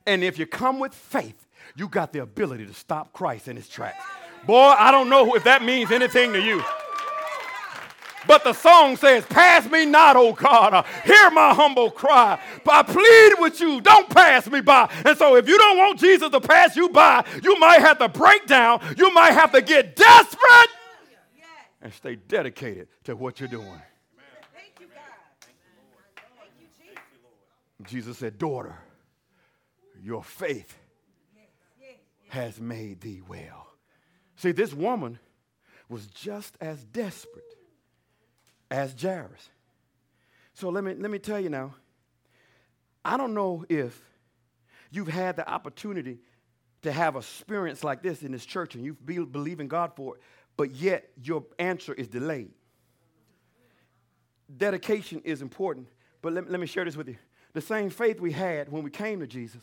And 0.06 0.24
if 0.24 0.38
you 0.38 0.46
come 0.46 0.80
with 0.80 0.94
faith, 0.94 1.48
you 1.76 1.88
got 1.88 2.14
the 2.14 2.20
ability 2.20 2.66
to 2.66 2.74
stop 2.74 3.14
Christ 3.14 3.48
in 3.48 3.56
his 3.56 3.68
tracks. 3.68 4.04
Boy, 4.46 4.74
I 4.78 4.92
don't 4.92 5.10
know 5.10 5.36
if 5.36 5.44
that 5.44 5.64
means 5.64 5.92
anything 5.92 6.34
to 6.34 6.42
you. 6.42 6.64
But 8.28 8.44
the 8.44 8.54
song 8.54 8.98
says, 8.98 9.26
Pass 9.26 9.70
me 9.70 9.86
not, 9.86 10.16
O 10.16 10.34
God. 10.34 10.86
Hear 11.06 11.32
my 11.32 11.54
humble 11.54 11.90
cry. 11.90 12.40
But 12.64 12.74
I 12.74 12.84
plead 12.84 13.34
with 13.40 13.60
you, 13.60 13.82
don't 13.82 14.10
pass 14.10 14.50
me 14.50 14.62
by. 14.62 14.92
And 15.06 15.18
so, 15.18 15.36
if 15.36 15.48
you 15.48 15.58
don't 15.58 15.78
want 15.78 16.00
Jesus 16.00 16.30
to 16.30 16.42
pass 16.42 16.76
you 16.76 16.90
by, 16.90 17.26
you 17.44 17.58
might 17.60 17.80
have 17.80 18.00
to 18.00 18.10
break 18.10 18.46
down. 18.46 18.82
You 18.98 19.14
might 19.14 19.32
have 19.32 19.52
to 19.54 19.62
get 19.62 19.96
desperate 19.96 20.70
and 21.82 21.94
stay 21.94 22.16
dedicated 22.16 22.88
to 23.06 23.16
what 23.16 23.40
you're 23.40 23.50
doing. 23.50 23.82
Jesus. 27.86 28.18
Said, 28.18 28.38
Daughter, 28.38 28.76
your 30.04 30.24
faith 30.24 30.78
has 32.28 32.60
made 32.60 33.02
thee 33.02 33.22
well. 33.28 33.68
See, 34.36 34.52
this 34.52 34.74
woman 34.74 35.20
was 35.88 36.06
just 36.08 36.56
as 36.62 36.84
desperate 36.84 37.56
as 38.70 38.94
Jairus. 39.00 39.50
So 40.54 40.70
let 40.70 40.84
me, 40.84 40.94
let 40.94 41.10
me 41.10 41.20
tell 41.20 41.40
you 41.40 41.50
now, 41.50 41.74
I 43.04 43.18
don't 43.18 43.34
know 43.34 43.66
if 43.70 44.00
you've 44.92 45.08
had 45.08 45.36
the 45.36 45.50
opportunity 45.50 46.20
to 46.82 46.92
have 46.92 47.16
a 47.16 47.20
experience 47.20 47.84
like 47.84 48.02
this 48.02 48.24
in 48.24 48.32
this 48.32 48.46
church 48.46 48.76
and 48.76 48.84
you 48.84 48.94
be, 48.94 49.20
believe 49.20 49.60
in 49.60 49.68
God 49.68 49.94
for 49.96 50.16
it, 50.16 50.22
but 50.58 50.72
yet 50.72 51.10
your 51.22 51.44
answer 51.58 51.94
is 51.94 52.08
delayed. 52.08 52.52
Dedication 54.56 55.22
is 55.24 55.42
important, 55.42 55.88
but 56.22 56.34
let, 56.34 56.50
let 56.50 56.60
me 56.60 56.68
share 56.68 56.86
this 56.86 56.98
with 56.98 57.08
you. 57.08 57.18
The 57.54 57.62
same 57.62 57.90
faith 57.90 58.20
we 58.20 58.32
had 58.32 58.70
when 58.72 58.84
we 58.84 58.90
came 58.90 59.20
to 59.20 59.28
Jesus 59.28 59.62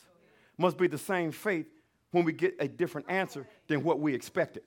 must 0.59 0.77
be 0.77 0.87
the 0.87 0.99
same 0.99 1.33
faith 1.33 1.67
when 2.11 2.25
we 2.25 2.33
get 2.33 2.55
a 2.61 2.69
different 2.69 3.11
answer 3.11 3.47
than 3.69 3.83
what 3.83 4.01
we 4.01 4.15
expected. 4.15 4.63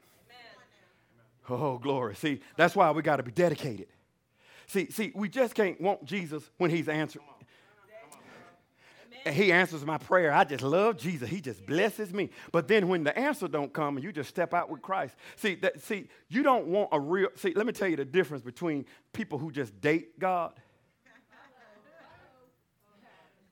Oh, 1.50 1.80
glory. 1.80 2.16
See, 2.16 2.42
that's 2.58 2.76
why 2.76 2.92
we 2.92 3.02
got 3.02 3.16
to 3.16 3.24
be 3.24 3.32
dedicated. 3.32 3.88
See, 4.70 4.92
see, 4.92 5.12
we 5.16 5.30
just 5.30 5.56
can't 5.56 5.82
want 5.82 6.06
Jesus 6.06 6.44
when 6.60 6.70
he's 6.70 6.88
answered. 6.88 7.24
And 9.26 9.36
he 9.36 9.52
answers 9.52 9.84
my 9.84 9.98
prayer. 9.98 10.32
I 10.32 10.44
just 10.44 10.64
love 10.64 10.96
Jesus. 10.96 11.28
He 11.28 11.42
just 11.42 11.66
blesses 11.66 12.14
me. 12.14 12.30
But 12.52 12.68
then 12.68 12.88
when 12.88 13.04
the 13.04 13.18
answer 13.18 13.48
don't 13.48 13.74
come 13.74 13.98
and 13.98 14.04
you 14.04 14.12
just 14.12 14.30
step 14.30 14.54
out 14.54 14.70
with 14.70 14.82
Christ. 14.82 15.16
See, 15.36 15.56
that 15.56 15.82
see, 15.82 16.08
you 16.30 16.44
don't 16.44 16.68
want 16.68 16.90
a 16.92 17.00
real 17.00 17.30
see, 17.36 17.54
let 17.54 17.66
me 17.66 17.74
tell 17.74 17.88
you 17.88 17.98
the 17.98 18.06
difference 18.06 18.44
between 18.44 18.86
people 19.12 19.40
who 19.40 19.52
just 19.52 19.82
date 19.82 20.20
God 20.20 20.54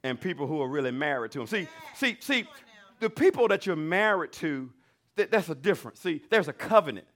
and 0.03 0.21
people 0.21 0.47
who 0.47 0.62
are 0.62 0.69
really 0.69 0.91
married 0.91 1.32
to 1.32 1.41
him. 1.41 1.47
See, 1.47 1.67
see, 1.95 2.17
see, 2.19 2.47
the 2.99 3.10
people 3.10 3.47
that 3.47 3.65
you're 3.65 3.75
married 3.75 4.32
to, 4.34 4.71
that, 5.15 5.32
that's 5.32 5.49
a 5.49 5.56
difference. 5.56 5.99
See, 5.99 6.21
there's 6.30 6.47
a 6.47 6.53
covenant 6.53 7.08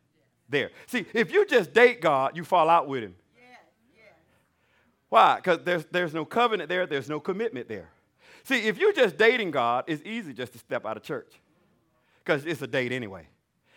there. 0.49 0.71
See, 0.87 1.05
if 1.13 1.31
you 1.31 1.45
just 1.45 1.71
date 1.71 2.01
God, 2.01 2.35
you 2.35 2.43
fall 2.43 2.69
out 2.69 2.87
with 2.87 3.03
him. 3.03 3.15
Why? 5.11 5.35
Because 5.35 5.59
there's, 5.65 5.83
there's 5.91 6.13
no 6.13 6.23
covenant 6.23 6.69
there, 6.69 6.87
there's 6.87 7.09
no 7.09 7.19
commitment 7.19 7.67
there. 7.67 7.89
See, 8.45 8.59
if 8.59 8.77
you're 8.77 8.93
just 8.93 9.17
dating 9.17 9.51
God, 9.51 9.83
it's 9.87 10.01
easy 10.05 10.33
just 10.33 10.53
to 10.53 10.57
step 10.57 10.85
out 10.85 10.95
of 10.95 11.03
church 11.03 11.33
because 12.23 12.45
it's 12.45 12.61
a 12.61 12.67
date 12.67 12.93
anyway. 12.93 13.27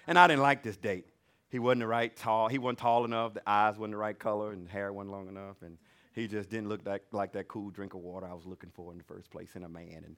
And 0.07 0.17
I 0.17 0.29
didn't 0.29 0.43
like 0.43 0.63
this 0.63 0.77
date. 0.77 1.07
He 1.51 1.59
wasn't 1.59 1.81
the 1.81 1.89
right 1.89 2.17
tall. 2.17 2.47
He 2.47 2.59
wasn't 2.59 2.79
tall 2.79 3.05
enough. 3.05 3.35
The 3.35 3.43
eyes 3.49 3.77
wasn't 3.77 3.95
the 3.95 3.99
right 3.99 4.17
color, 4.17 4.53
and 4.53 4.69
hair 4.69 4.93
wasn't 4.93 5.11
long 5.11 5.27
enough. 5.27 5.57
And 5.63 5.77
he 6.13 6.29
just 6.29 6.51
didn't 6.51 6.69
look 6.69 6.85
that, 6.85 7.03
like 7.11 7.33
that 7.33 7.49
cool 7.49 7.71
drink 7.71 7.95
of 7.95 8.01
water 8.01 8.29
I 8.31 8.35
was 8.35 8.47
looking 8.47 8.71
for 8.73 8.93
in 8.93 8.99
the 8.99 9.05
first 9.05 9.29
place 9.33 9.57
in 9.57 9.65
a 9.65 9.69
man. 9.69 10.05
And, 10.07 10.17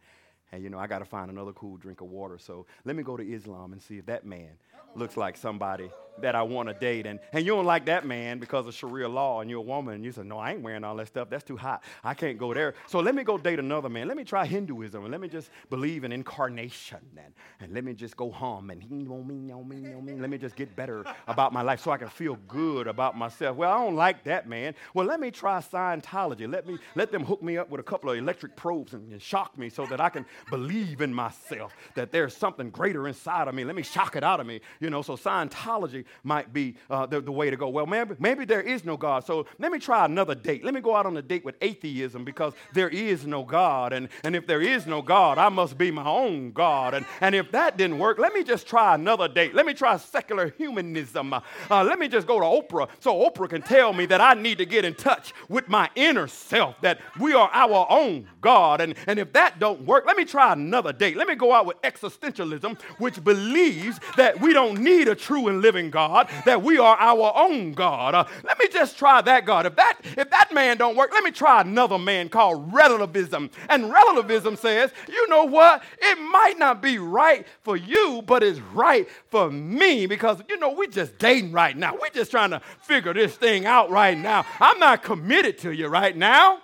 and 0.52 0.62
you 0.62 0.68
know, 0.68 0.79
I 0.79 0.87
got 0.87 0.98
to 0.98 1.07
find 1.07 1.31
another 1.31 1.52
cool 1.52 1.79
drink 1.79 2.02
of 2.02 2.09
water. 2.09 2.37
So 2.37 2.66
let 2.85 2.94
me 2.94 3.02
go 3.02 3.16
to 3.16 3.26
Islam 3.26 3.72
and 3.72 3.83
see 3.83 3.96
if 3.96 4.05
that 4.05 4.26
man 4.26 4.50
looks 4.94 5.16
like 5.16 5.38
somebody 5.38 5.90
that 6.20 6.35
I 6.35 6.42
want 6.42 6.68
to 6.68 6.74
date. 6.74 7.07
And, 7.07 7.20
and 7.33 7.44
you 7.44 7.55
don't 7.55 7.64
like 7.64 7.87
that 7.87 8.07
man 8.07 8.38
because 8.38 8.66
of 8.66 8.74
Sharia 8.74 9.09
law, 9.09 9.40
and 9.40 9.50
you're 9.50 9.61
a 9.61 9.62
woman, 9.62 9.94
and 9.94 10.05
you 10.05 10.12
say, 10.12 10.22
No, 10.22 10.38
I 10.38 10.52
ain't 10.52 10.62
wearing 10.62 10.85
all 10.85 10.96
that 10.96 11.09
stuff. 11.09 11.29
That's 11.31 11.44
too 11.44 11.57
hot. 11.57 11.83
I 12.05 12.14
can't 12.14 12.38
go 12.38 12.55
there. 12.55 12.74
So 12.87 13.00
let 13.00 13.14
me 13.14 13.24
go 13.24 13.38
date 13.38 13.59
another 13.59 13.88
man. 13.88 14.09
Let 14.09 14.16
me 14.16 14.24
try 14.24 14.46
Hinduism, 14.46 15.02
and 15.02 15.11
let 15.11 15.20
me 15.20 15.29
just 15.29 15.50
believe 15.70 16.05
in 16.05 16.12
incarnation, 16.12 16.98
and, 17.16 17.35
and 17.61 17.72
let 17.72 17.85
me 17.85 17.94
just 17.94 18.16
go 18.16 18.31
home, 18.31 18.70
and 18.70 20.20
let 20.20 20.31
me 20.31 20.38
just 20.38 20.57
get 20.57 20.74
better 20.74 21.05
about 21.26 21.52
my 21.52 21.62
life 21.62 21.81
so 21.81 21.90
I 21.90 21.98
can 21.98 22.09
feel 22.09 22.37
good 22.48 22.87
about 22.87 23.16
myself. 23.16 23.57
Well, 23.57 23.70
I 23.70 23.85
don't 23.85 23.96
like 23.96 24.24
that 24.24 24.48
man. 24.48 24.74
Well, 24.94 25.07
let 25.07 25.20
me 25.20 25.31
try 25.31 25.59
Scientology. 25.61 26.50
Let, 26.50 26.66
me, 26.66 26.79
let 26.94 27.12
them 27.12 27.24
hook 27.24 27.42
me 27.42 27.59
up 27.59 27.70
with 27.70 27.81
a 27.81 27.85
couple 27.85 28.11
of 28.11 28.18
electric 28.18 28.57
probes 28.57 28.94
and, 28.94 29.12
and 29.12 29.20
shock 29.20 29.57
me 29.59 29.68
so 29.68 29.87
that 29.87 30.00
I 30.00 30.09
can 30.09 30.26
believe 30.50 31.00
in 31.00 31.12
myself, 31.12 31.74
that 31.94 32.12
there's 32.12 32.37
something 32.37 32.70
greater 32.70 33.09
inside 33.09 33.48
of 33.48 33.55
me. 33.55 33.64
Let 33.64 33.76
me 33.76 33.83
shock 33.83 34.16
it 34.16 34.24
out 34.24 34.40
of 34.40 34.46
me. 34.46 34.61
You 34.81 34.90
know, 34.90 35.02
so 35.02 35.16
Scientology 35.16 36.06
might 36.23 36.53
be 36.53 36.77
uh, 36.90 37.07
the, 37.07 37.21
the 37.21 37.33
way 37.33 37.51
to 37.51 37.57
go. 37.57 37.69
Well, 37.69 37.87
maybe, 37.87 38.14
maybe 38.19 38.45
there 38.45 38.61
is 38.61 38.85
no 38.85 38.97
God. 38.97 39.25
So 39.25 39.47
let 39.59 39.73
me 39.73 39.79
try 39.79 40.05
another 40.05 40.35
date. 40.35 40.64
Let 40.64 40.75
me 40.75 40.81
go 40.81 40.95
out 40.95 41.07
on 41.07 41.16
a 41.16 41.23
date 41.23 41.45
with 41.45 41.57
atheism 41.61 42.25
because 42.25 42.53
there 42.73 42.88
is 42.88 43.27
no 43.27 43.42
God. 43.42 43.92
And, 43.92 44.09
and 44.25 44.37
if 44.37 44.47
there 44.47 44.62
is 44.62 44.87
no 44.87 45.03
God, 45.03 45.38
I 45.38 45.49
must 45.49 45.79
be 45.79 45.90
my 45.90 46.07
own 46.07 46.53
God. 46.53 46.95
And, 46.95 47.07
and 47.21 47.35
if 47.35 47.53
that 47.53 47.77
didn't 47.77 47.99
work, 47.99 48.19
let 48.19 48.33
me 48.33 48.45
just 48.45 48.66
try 48.66 48.95
another 48.95 49.29
date. 49.29 49.55
Let 49.55 49.66
me 49.66 49.75
try 49.75 49.97
secular 49.97 50.55
humanism. 50.57 51.33
Uh, 51.35 51.40
let 51.71 51.99
me 51.99 52.09
just 52.09 52.27
go 52.27 52.40
to 52.40 52.47
Oprah 52.47 52.88
so 53.01 53.14
Oprah 53.14 53.49
can 53.49 53.62
tell 53.62 53.92
me 53.92 54.07
that 54.07 54.21
I 54.21 54.35
need 54.35 54.59
to 54.59 54.66
get 54.66 54.85
in 54.85 54.95
touch 54.95 55.33
with 55.49 55.69
my 55.69 55.90
inner 55.95 56.27
self, 56.27 56.81
that 56.83 57.01
we 57.19 57.35
are 57.35 57.51
our 57.53 57.87
own 57.90 58.27
God. 58.40 58.81
And, 58.81 58.95
and 59.07 59.19
if 59.19 59.33
that 59.33 59.59
don't 59.59 59.83
work, 59.87 60.05
let 60.07 60.16
me 60.16 60.25
try 60.25 60.53
another 60.53 60.92
date. 60.92 61.16
Let 61.16 61.29
me 61.29 61.35
go 61.35 61.53
out 61.53 61.66
with 61.66 61.81
existentialism, 61.83 62.81
which 62.99 63.23
believes 63.23 63.99
that 64.16 64.40
we 64.40 64.53
don't 64.53 64.81
need 64.81 65.09
a 65.09 65.14
true 65.14 65.49
and 65.49 65.61
living 65.61 65.90
God, 65.90 65.96
that 65.97 66.63
we 66.63 66.79
are 66.79 66.97
our 66.97 67.33
own 67.35 67.73
God. 67.73 68.15
Uh, 68.15 68.25
let 68.45 68.59
me 68.59 68.69
just 68.69 68.99
try 68.99 69.21
that 69.23 69.45
God. 69.45 69.67
If 69.67 69.77
that 69.77 69.99
if 70.17 70.31
that 70.31 70.53
man 70.53 70.77
don't 70.77 70.97
work, 70.97 71.11
let 71.13 71.25
me 71.25 71.31
try 71.31 71.61
another 71.61 71.99
man 71.99 72.29
called 72.29 72.73
relativism. 72.73 73.51
And 73.69 73.91
relativism 73.91 74.57
says, 74.57 74.93
you 75.09 75.29
know 75.29 75.45
what? 75.45 75.83
It 76.01 76.19
might 76.19 76.59
not 76.59 76.81
be 76.83 76.99
right 76.99 77.47
for 77.63 77.77
you, 77.77 78.23
but 78.27 78.43
it's 78.43 78.61
right 78.73 79.09
for 79.29 79.51
me 79.51 80.07
because 80.07 80.43
you 80.49 80.59
know 80.59 80.73
we're 80.73 80.87
just 80.87 81.19
dating 81.19 81.53
right 81.53 81.77
now. 81.77 81.97
We're 82.01 82.11
just 82.11 82.31
trying 82.31 82.51
to 82.51 82.61
figure 82.83 83.15
this 83.15 83.35
thing 83.37 83.67
out 83.67 83.91
right 83.91 84.17
now. 84.17 84.47
I'm 84.61 84.79
not 84.79 85.03
committed 85.03 85.59
to 85.59 85.73
you 85.73 85.89
right 85.89 86.17
now. 86.17 86.61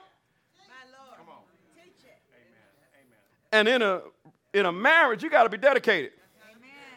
And 3.53 3.69
in 3.69 3.83
a 3.83 4.01
in 4.55 4.67
a 4.67 4.73
marriage, 4.73 5.23
you 5.23 5.31
got 5.31 5.45
to 5.45 5.49
be 5.49 5.59
dedicated. 5.59 6.13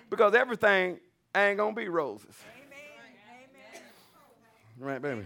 Because 0.10 0.34
everything 0.34 1.00
ain't 1.36 1.58
gonna 1.58 1.76
be 1.76 1.90
roses. 1.90 2.36
Amen. 2.56 3.82
Right, 4.78 5.02
baby. 5.02 5.26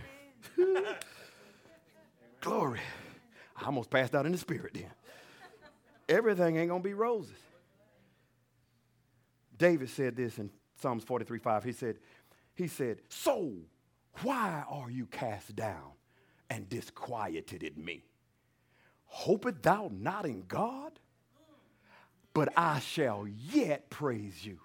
Glory. 2.41 2.79
I 3.55 3.65
almost 3.65 3.89
passed 3.89 4.15
out 4.15 4.25
in 4.25 4.31
the 4.31 4.37
spirit 4.37 4.73
then. 4.73 4.91
Everything 6.07 6.57
ain't 6.57 6.69
gonna 6.69 6.83
be 6.83 6.93
roses. 6.93 7.37
David 9.57 9.89
said 9.89 10.15
this 10.15 10.37
in 10.37 10.49
Psalms 10.81 11.03
43 11.03 11.39
5. 11.39 11.63
He 11.63 11.71
said, 11.73 11.97
he 12.55 12.67
said, 12.67 12.99
So 13.09 13.53
why 14.23 14.63
are 14.67 14.89
you 14.89 15.05
cast 15.05 15.55
down 15.55 15.91
and 16.49 16.67
disquieted 16.69 17.63
in 17.63 17.83
me? 17.83 18.03
Hopeth 19.05 19.61
thou 19.61 19.91
not 19.93 20.25
in 20.25 20.43
God? 20.47 20.99
But 22.33 22.49
I 22.55 22.79
shall 22.79 23.27
yet 23.27 23.89
praise 23.89 24.45
you. 24.45 24.59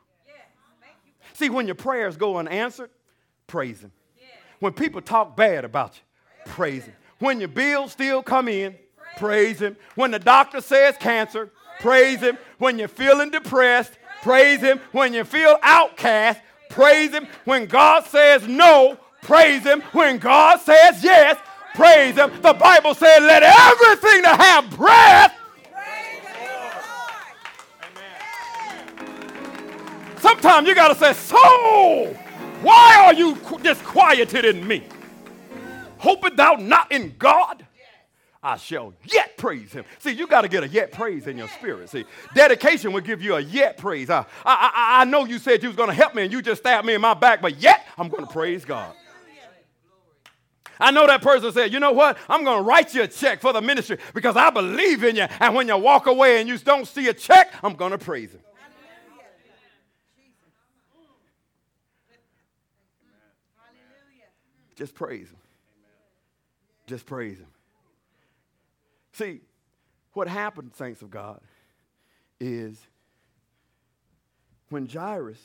See, 1.35 1.51
when 1.51 1.67
your 1.67 1.75
prayers 1.75 2.17
go 2.17 2.39
unanswered, 2.39 2.91
praise 3.47 3.81
Him. 3.81 3.93
When 4.61 4.73
people 4.73 5.01
talk 5.01 5.37
bad 5.37 5.65
about 5.65 5.95
you, 5.97 6.53
praise 6.53 6.85
Him. 6.85 6.95
When 7.19 7.39
your 7.41 7.49
bills 7.49 7.93
still 7.93 8.23
come 8.23 8.49
in, 8.49 8.77
praise 9.17 9.61
Him. 9.61 9.77
When 9.95 10.11
the 10.11 10.19
doctor 10.19 10.61
says 10.61 10.97
cancer, 10.99 11.51
praise 11.81 12.21
Him. 12.21 12.39
When 12.59 12.79
you're 12.79 12.89
feeling 12.89 13.31
depressed, 13.31 13.93
praise 14.23 14.61
Him. 14.61 14.81
When 14.93 15.13
you 15.13 15.25
feel 15.25 15.59
outcast, 15.63 16.41
praise 16.71 17.11
Him. 17.11 17.27
When 17.45 17.67
God 17.67 18.05
says 18.07 18.47
no, 18.47 18.99
praise 19.23 19.65
Him. 19.65 19.83
When 19.93 20.19
God 20.19 20.61
says 20.61 21.03
yes, 21.03 21.37
praise 21.75 22.15
Him. 22.15 22.31
The 22.41 22.55
Bible 22.55 22.95
said, 22.95 23.21
let 23.21 23.43
everything 23.43 24.23
that 24.23 24.41
have 24.41 24.77
breath 24.77 25.35
Sometimes 30.25 30.67
you 30.67 30.75
got 30.75 30.89
to 30.89 30.95
say, 30.95 31.13
So, 31.13 31.37
why 32.63 32.97
are 33.05 33.13
you 33.13 33.37
disquieted 33.63 34.47
in 34.47 34.67
me? 34.67 34.83
Hoping 35.99 36.35
thou 36.35 36.55
not 36.55 36.91
in 36.91 37.15
God? 37.19 37.67
I 38.43 38.57
shall 38.57 38.95
yet 39.05 39.37
praise 39.37 39.71
him. 39.71 39.85
See, 39.99 40.13
you 40.13 40.27
got 40.27 40.41
to 40.41 40.49
get 40.49 40.65
a 40.65 40.69
yet 40.69 40.93
praise 40.93 41.27
in 41.27 41.37
your 41.37 41.49
spirit. 41.49 41.91
See, 41.91 42.07
dedication 42.35 42.95
will 42.95 43.03
give 43.03 43.21
you 43.21 43.35
a 43.35 43.41
yet 43.41 43.77
praise. 43.77 44.09
I, 44.09 44.21
I, 44.21 44.25
I, 44.47 45.01
I 45.03 45.05
know 45.05 45.27
you 45.27 45.39
said 45.39 45.63
you 45.63 45.69
was 45.69 45.77
going 45.77 45.91
to 45.91 45.95
help 45.95 46.15
me 46.15 46.23
and 46.23 46.33
you 46.33 46.41
just 46.41 46.63
stabbed 46.63 46.87
me 46.87 46.95
in 46.95 47.03
my 47.03 47.13
back, 47.13 47.43
but 47.43 47.59
yet 47.59 47.87
I'm 47.99 48.09
going 48.09 48.27
to 48.27 48.33
praise 48.33 48.65
God. 48.65 48.95
I 50.81 50.91
know 50.91 51.07
that 51.07 51.21
person 51.21 51.53
said, 51.53 51.71
you 51.71 51.81
know 51.81 51.93
what? 51.93 52.17
I'm 52.31 52.45
going 52.45 52.59
to 52.59 52.63
write 52.63 52.95
you 52.95 53.03
a 53.03 53.09
check 53.09 53.43
for 53.43 53.53
the 53.53 53.61
ministry 53.61 53.99
because 54.15 54.37
I 54.37 54.49
believe 54.49 55.05
in 55.05 55.17
you. 55.17 55.27
And 55.39 55.55
when 55.55 55.69
you 55.69 55.77
walk 55.77 56.07
away 56.07 56.41
and 56.41 56.49
you 56.49 56.57
don't 56.57 56.89
see 56.89 57.09
a 57.09 57.15
check, 57.15 57.53
I'm 57.63 57.75
going 57.75 57.93
to 57.93 57.99
praise 57.99 58.33
him. 58.33 58.41
Just 64.75 64.95
praise 64.95 65.29
Him. 65.29 65.39
Just 66.87 67.07
praise 67.07 67.39
Him. 67.39 67.49
See, 69.13 69.41
what 70.13 70.29
happened, 70.29 70.73
saints 70.75 71.03
of 71.03 71.11
God, 71.11 71.41
is 72.41 72.79
when 74.69 74.87
Jairus, 74.87 75.41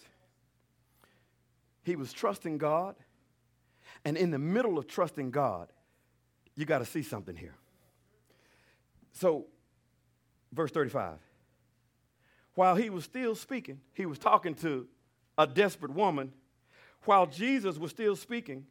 he 1.84 1.96
was 1.96 2.12
trusting 2.12 2.58
God, 2.58 2.96
and 4.06 4.18
in 4.18 4.32
the 4.32 4.40
middle 4.40 4.78
of 4.78 4.88
trusting 4.88 5.32
God, 5.32 5.68
you 6.56 6.66
got 6.66 6.80
to 6.80 6.86
see 6.86 7.04
something 7.04 7.36
here. 7.36 7.56
So, 9.14 9.46
verse 10.52 10.72
35. 10.72 11.18
While 12.56 12.76
he 12.76 12.90
was 12.90 13.04
still 13.04 13.36
speaking, 13.36 13.80
he 13.94 14.06
was 14.06 14.20
talking 14.20 14.56
to 14.56 14.88
a 15.38 15.48
desperate 15.48 15.94
woman. 15.94 16.34
While 17.06 17.28
Jesus 17.28 17.78
was 17.78 17.92
still 17.92 18.16
speaking, 18.16 18.66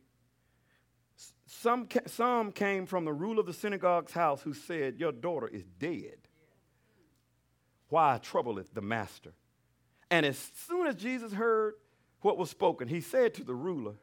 some, 1.49 1.89
some 2.07 2.53
came 2.53 2.85
from 2.85 3.07
the 3.07 3.13
ruler 3.13 3.41
of 3.41 3.47
the 3.47 3.55
synagogue's 3.55 4.13
house 4.13 4.43
who 4.43 4.53
said, 4.53 4.99
Your 4.99 5.13
daughter 5.13 5.49
is 5.49 5.65
dead. 5.79 6.19
Why 7.89 8.19
troubleth 8.23 8.75
the 8.75 8.83
master? 8.83 9.33
And 10.11 10.27
as 10.27 10.39
soon 10.69 10.87
as 10.87 10.95
Jesus 10.95 11.33
heard 11.33 11.75
what 12.21 12.37
was 12.37 12.51
spoken, 12.51 12.87
he 12.87 13.01
said 13.01 13.33
to 13.35 13.45
the 13.45 13.55
ruler, 13.55 13.95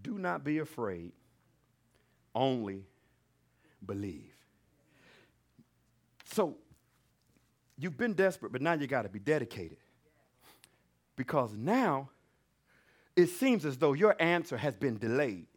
Do 0.00 0.18
not 0.18 0.44
be 0.44 0.58
afraid, 0.58 1.12
only 2.34 2.86
believe. 3.84 4.32
So, 6.24 6.56
you've 7.76 7.98
been 7.98 8.14
desperate, 8.14 8.50
but 8.50 8.62
now 8.62 8.72
you 8.72 8.86
got 8.86 9.02
to 9.02 9.10
be 9.10 9.18
dedicated. 9.18 9.76
Because 11.16 11.54
now 11.54 12.08
it 13.14 13.26
seems 13.26 13.66
as 13.66 13.76
though 13.76 13.92
your 13.92 14.16
answer 14.18 14.56
has 14.56 14.74
been 14.74 14.96
delayed. 14.96 15.48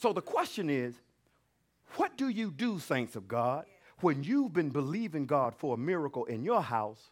So 0.00 0.14
the 0.14 0.22
question 0.22 0.70
is, 0.70 0.94
what 1.96 2.16
do 2.16 2.30
you 2.30 2.50
do, 2.50 2.78
saints 2.78 3.16
of 3.16 3.28
God, 3.28 3.66
when 4.00 4.24
you've 4.24 4.54
been 4.54 4.70
believing 4.70 5.26
God 5.26 5.54
for 5.54 5.74
a 5.74 5.78
miracle 5.78 6.24
in 6.24 6.42
your 6.42 6.62
house, 6.62 7.10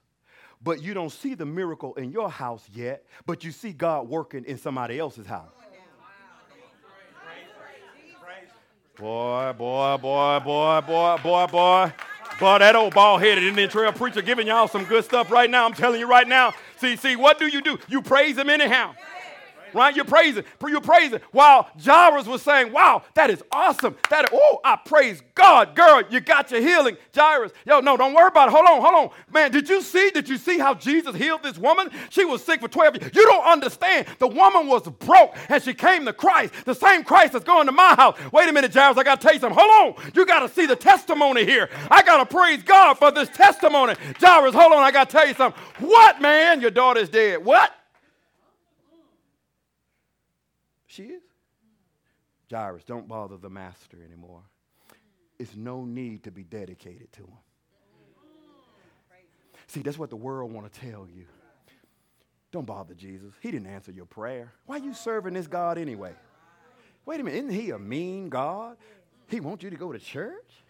but 0.63 0.83
you 0.83 0.95
don't 0.95 1.13
see 1.13 1.35
the 1.35 1.45
miracle 1.45 1.93
in 1.97 2.11
your 2.11 2.31
house 2.31 2.67
yet, 2.73 3.05
but 3.27 3.45
you 3.45 3.53
see 3.53 3.75
God 3.75 4.09
working 4.09 4.43
in 4.47 4.57
somebody 4.57 4.99
else's 4.99 5.27
house? 5.27 5.53
Boy, 8.97 9.53
boy, 9.57 9.97
boy, 10.01 10.41
boy, 10.43 10.81
boy, 10.87 11.17
boy, 11.23 11.47
boy. 11.47 11.93
Boy, 12.41 12.59
that 12.59 12.75
old 12.75 12.95
bald 12.95 13.21
headed 13.21 13.45
Indian 13.45 13.69
trail 13.69 13.93
preacher 13.93 14.23
giving 14.23 14.47
y'all 14.47 14.67
some 14.67 14.85
good 14.85 15.05
stuff 15.05 15.31
right 15.31 15.51
now. 15.51 15.67
I'm 15.67 15.75
telling 15.75 16.01
you 16.01 16.09
right 16.09 16.27
now. 16.27 16.55
See, 16.79 16.97
see, 16.97 17.17
what 17.17 17.39
do 17.39 17.49
you 17.49 17.61
do? 17.61 17.79
You 17.89 18.01
praise 18.01 18.39
him 18.39 18.49
anyhow 18.49 18.95
right? 19.75 19.95
You're 19.95 20.05
praising, 20.05 20.45
you're 20.67 20.81
praising. 20.81 21.21
While 21.33 21.69
Jairus 21.83 22.27
was 22.27 22.43
saying, 22.43 22.73
wow, 22.73 23.03
that 23.15 23.31
is 23.31 23.43
awesome. 23.53 23.97
That, 24.11 24.31
oh, 24.33 24.61
I 24.65 24.77
praise 24.77 25.23
God. 25.35 25.75
Girl, 25.75 26.03
you 26.11 26.21
got 26.21 26.51
your 26.51 26.61
healing. 26.61 26.97
Jairus, 27.15 27.53
yo, 27.67 27.81
no, 27.81 27.97
don't 27.97 28.15
worry 28.15 28.29
about 28.29 28.49
it. 28.49 28.53
Hold 28.53 28.67
on, 28.67 28.81
hold 28.81 28.95
on. 28.95 29.11
Man, 29.33 29.51
did 29.51 29.69
you 29.69 29.83
see, 29.83 30.11
did 30.11 30.29
you 30.29 30.37
see 30.39 30.59
how 30.59 30.75
Jesus 30.75 31.17
healed 31.17 31.43
this 31.43 31.59
woman? 31.59 31.91
She 32.11 32.25
was 32.25 32.43
sick 32.45 32.61
for 32.61 32.69
12 32.69 32.97
years. 33.03 33.15
You 33.15 33.25
don't 33.27 33.45
understand. 33.47 34.07
The 34.19 34.29
woman 34.29 34.67
was 34.67 34.83
broke 34.83 35.37
and 35.49 35.63
she 35.63 35.75
came 35.75 36.05
to 36.07 36.13
Christ. 36.13 36.55
The 36.65 36.75
same 36.75 37.05
Christ 37.05 37.33
that's 37.33 37.45
going 37.45 37.67
to 37.67 37.73
my 37.73 37.95
house. 37.95 38.19
Wait 38.33 38.49
a 38.49 38.53
minute, 38.53 38.73
Jairus, 38.75 38.99
I 38.99 39.03
got 39.05 39.21
to 39.21 39.27
tell 39.27 39.35
you 39.35 39.41
something. 39.41 39.59
Hold 39.59 39.97
on. 39.97 40.13
You 40.15 40.27
got 40.27 40.41
to 40.41 40.49
see 40.49 40.67
the 40.67 40.77
testimony 40.77 41.45
here. 41.45 41.69
I 41.91 42.03
got 42.03 42.19
to 42.19 42.27
praise 42.27 42.63
God 42.63 42.95
for 42.95 43.11
this 43.11 43.29
testimony. 43.31 43.95
Jairus, 44.21 44.55
hold 44.55 44.73
on, 44.73 44.83
I 44.83 44.91
got 44.91 45.09
to 45.09 45.17
tell 45.17 45.29
you 45.29 45.35
something. 45.35 45.63
What, 45.81 46.21
man? 46.21 46.61
Your 46.61 46.71
daughter's 46.71 47.09
dead. 47.09 47.45
What? 47.45 47.73
She 50.89 51.05
is. 51.05 51.23
Jairus, 52.51 52.83
don't 52.85 53.07
bother 53.07 53.37
the 53.37 53.51
master 53.51 53.99
anymore. 54.05 54.43
It's 55.39 55.55
no 55.55 55.85
need 55.85 56.25
to 56.25 56.33
be 56.33 56.43
dedicated 56.43 57.13
to 57.13 57.23
him. 57.23 57.39
See, 59.69 59.83
that's 59.83 59.99
what 59.99 60.11
the 60.11 60.17
world 60.17 60.51
want 60.51 60.73
to 60.73 60.81
tell 60.81 61.07
you. 61.07 61.27
Don't 62.51 62.67
bother 62.67 62.95
Jesus. 62.95 63.35
He 63.41 63.51
didn't 63.51 63.69
answer 63.69 63.93
your 63.93 64.07
prayer. 64.07 64.53
Why 64.65 64.77
are 64.77 64.83
you 64.83 64.95
serving 64.95 65.35
this 65.35 65.47
God 65.47 65.77
anyway? 65.77 66.15
Wait 67.05 67.21
a 67.21 67.23
minute, 67.23 67.39
isn't 67.39 67.51
he 67.51 67.71
a 67.71 67.79
mean 67.79 68.31
God? 68.31 68.79
He 69.29 69.41
wants 69.41 69.63
you 69.63 69.71
to 69.71 69.77
go 69.77 69.93
to 69.93 69.99
church? 69.99 70.65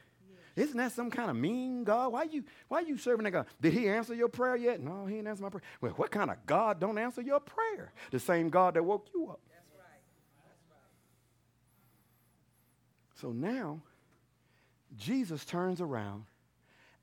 Isn't 0.56 0.76
that 0.78 0.90
some 0.90 1.08
kind 1.08 1.30
of 1.30 1.36
mean 1.36 1.84
God? 1.84 2.12
Why 2.12 2.24
you 2.24 2.42
why 2.66 2.80
you 2.80 2.98
serving 2.98 3.22
that 3.24 3.30
God? 3.30 3.46
Did 3.60 3.72
he 3.72 3.88
answer 3.88 4.12
your 4.12 4.28
prayer 4.28 4.56
yet? 4.56 4.80
No, 4.80 5.06
he 5.06 5.14
didn't 5.14 5.28
answer 5.28 5.44
my 5.44 5.50
prayer. 5.50 5.62
Well, 5.80 5.92
what 5.92 6.10
kind 6.10 6.30
of 6.30 6.44
God 6.46 6.80
don't 6.80 6.98
answer 6.98 7.22
your 7.22 7.38
prayer? 7.38 7.92
The 8.10 8.18
same 8.18 8.50
God 8.50 8.74
that 8.74 8.84
woke 8.84 9.06
you 9.14 9.28
up. 9.30 9.38
That's 9.48 9.70
right. 9.76 10.02
That's 10.44 10.62
right. 10.68 10.76
So 13.20 13.32
now 13.32 13.80
Jesus 14.96 15.44
turns 15.44 15.80
around 15.80 16.24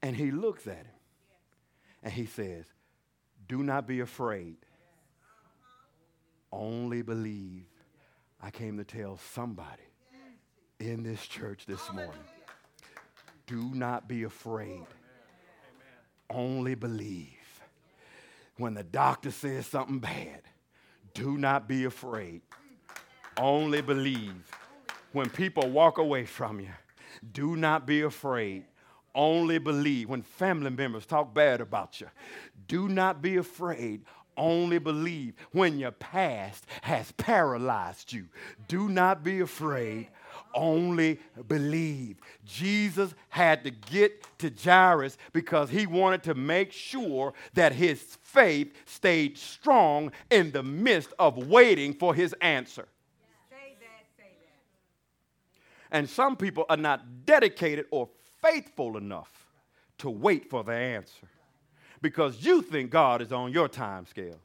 and 0.02 0.16
he 0.16 0.32
looks 0.32 0.66
at 0.66 0.78
him 0.78 0.96
and 2.04 2.14
he 2.14 2.26
says, 2.26 2.66
Do 3.48 3.64
not 3.64 3.86
be 3.86 4.00
afraid. 4.00 4.58
Only 6.54 7.02
believe. 7.02 7.66
I 8.42 8.50
came 8.50 8.78
to 8.78 8.86
tell 8.86 9.18
somebody 9.34 9.82
in 10.80 11.04
this 11.04 11.26
church 11.26 11.66
this 11.66 11.82
morning 11.92 12.12
do 13.48 13.72
not 13.74 14.08
be 14.08 14.24
afraid. 14.24 14.86
Only 16.30 16.76
believe. 16.76 17.62
When 18.58 18.74
the 18.74 18.84
doctor 18.84 19.32
says 19.32 19.68
something 19.68 20.00
bad, 20.00 20.44
do 21.14 21.38
not 21.38 21.68
be 21.68 21.84
afraid. 21.84 22.42
Only 23.38 23.82
believe. 23.82 24.50
When 25.16 25.30
people 25.30 25.70
walk 25.70 25.98
away 25.98 26.26
from 26.26 26.60
you, 26.60 26.74
do 27.32 27.56
not 27.56 27.88
be 27.88 28.02
afraid. 28.02 28.66
Only 29.16 29.60
believe. 29.60 30.10
When 30.10 30.22
family 30.22 30.70
members 30.70 31.06
talk 31.06 31.34
bad 31.34 31.62
about 31.62 32.02
you, 32.02 32.08
do 32.68 32.90
not 32.90 33.22
be 33.22 33.38
afraid. 33.38 34.02
Only 34.36 34.78
believe. 34.78 35.36
When 35.54 35.80
your 35.80 35.92
past 35.92 36.66
has 36.82 37.14
paralyzed 37.14 38.12
you, 38.12 38.26
do 38.68 38.90
not 38.90 39.24
be 39.24 39.40
afraid. 39.40 40.10
Only 40.54 41.22
believe. 41.48 42.18
Jesus 42.44 43.16
had 43.30 43.64
to 43.64 43.72
get 43.72 44.26
to 44.40 44.50
Jairus 44.50 45.18
because 45.32 45.70
he 45.70 45.88
wanted 45.88 46.24
to 46.24 46.34
make 46.34 46.74
sure 46.74 47.34
that 47.54 47.72
his 47.72 48.18
faith 48.22 48.74
stayed 48.86 49.38
strong 49.38 50.12
in 50.30 50.52
the 50.52 50.64
midst 50.64 51.14
of 51.18 51.38
waiting 51.48 51.94
for 51.94 52.14
his 52.14 52.36
answer. 52.42 52.90
Say 53.50 53.76
that, 53.80 54.06
say 54.18 54.30
that. 54.42 54.56
And 55.92 56.10
some 56.10 56.36
people 56.36 56.66
are 56.70 56.78
not 56.78 57.26
dedicated 57.26 57.86
or 57.92 58.10
faithful 58.42 58.98
enough 58.98 59.48
to 60.00 60.10
wait 60.10 60.50
for 60.50 60.64
the 60.64 60.74
answer 60.74 61.28
because 62.02 62.44
you 62.44 62.62
think 62.62 62.92
God 62.92 63.22
is 63.22 63.32
on 63.32 63.52
your 63.52 63.68
time 63.68 64.06
scale. 64.06 64.40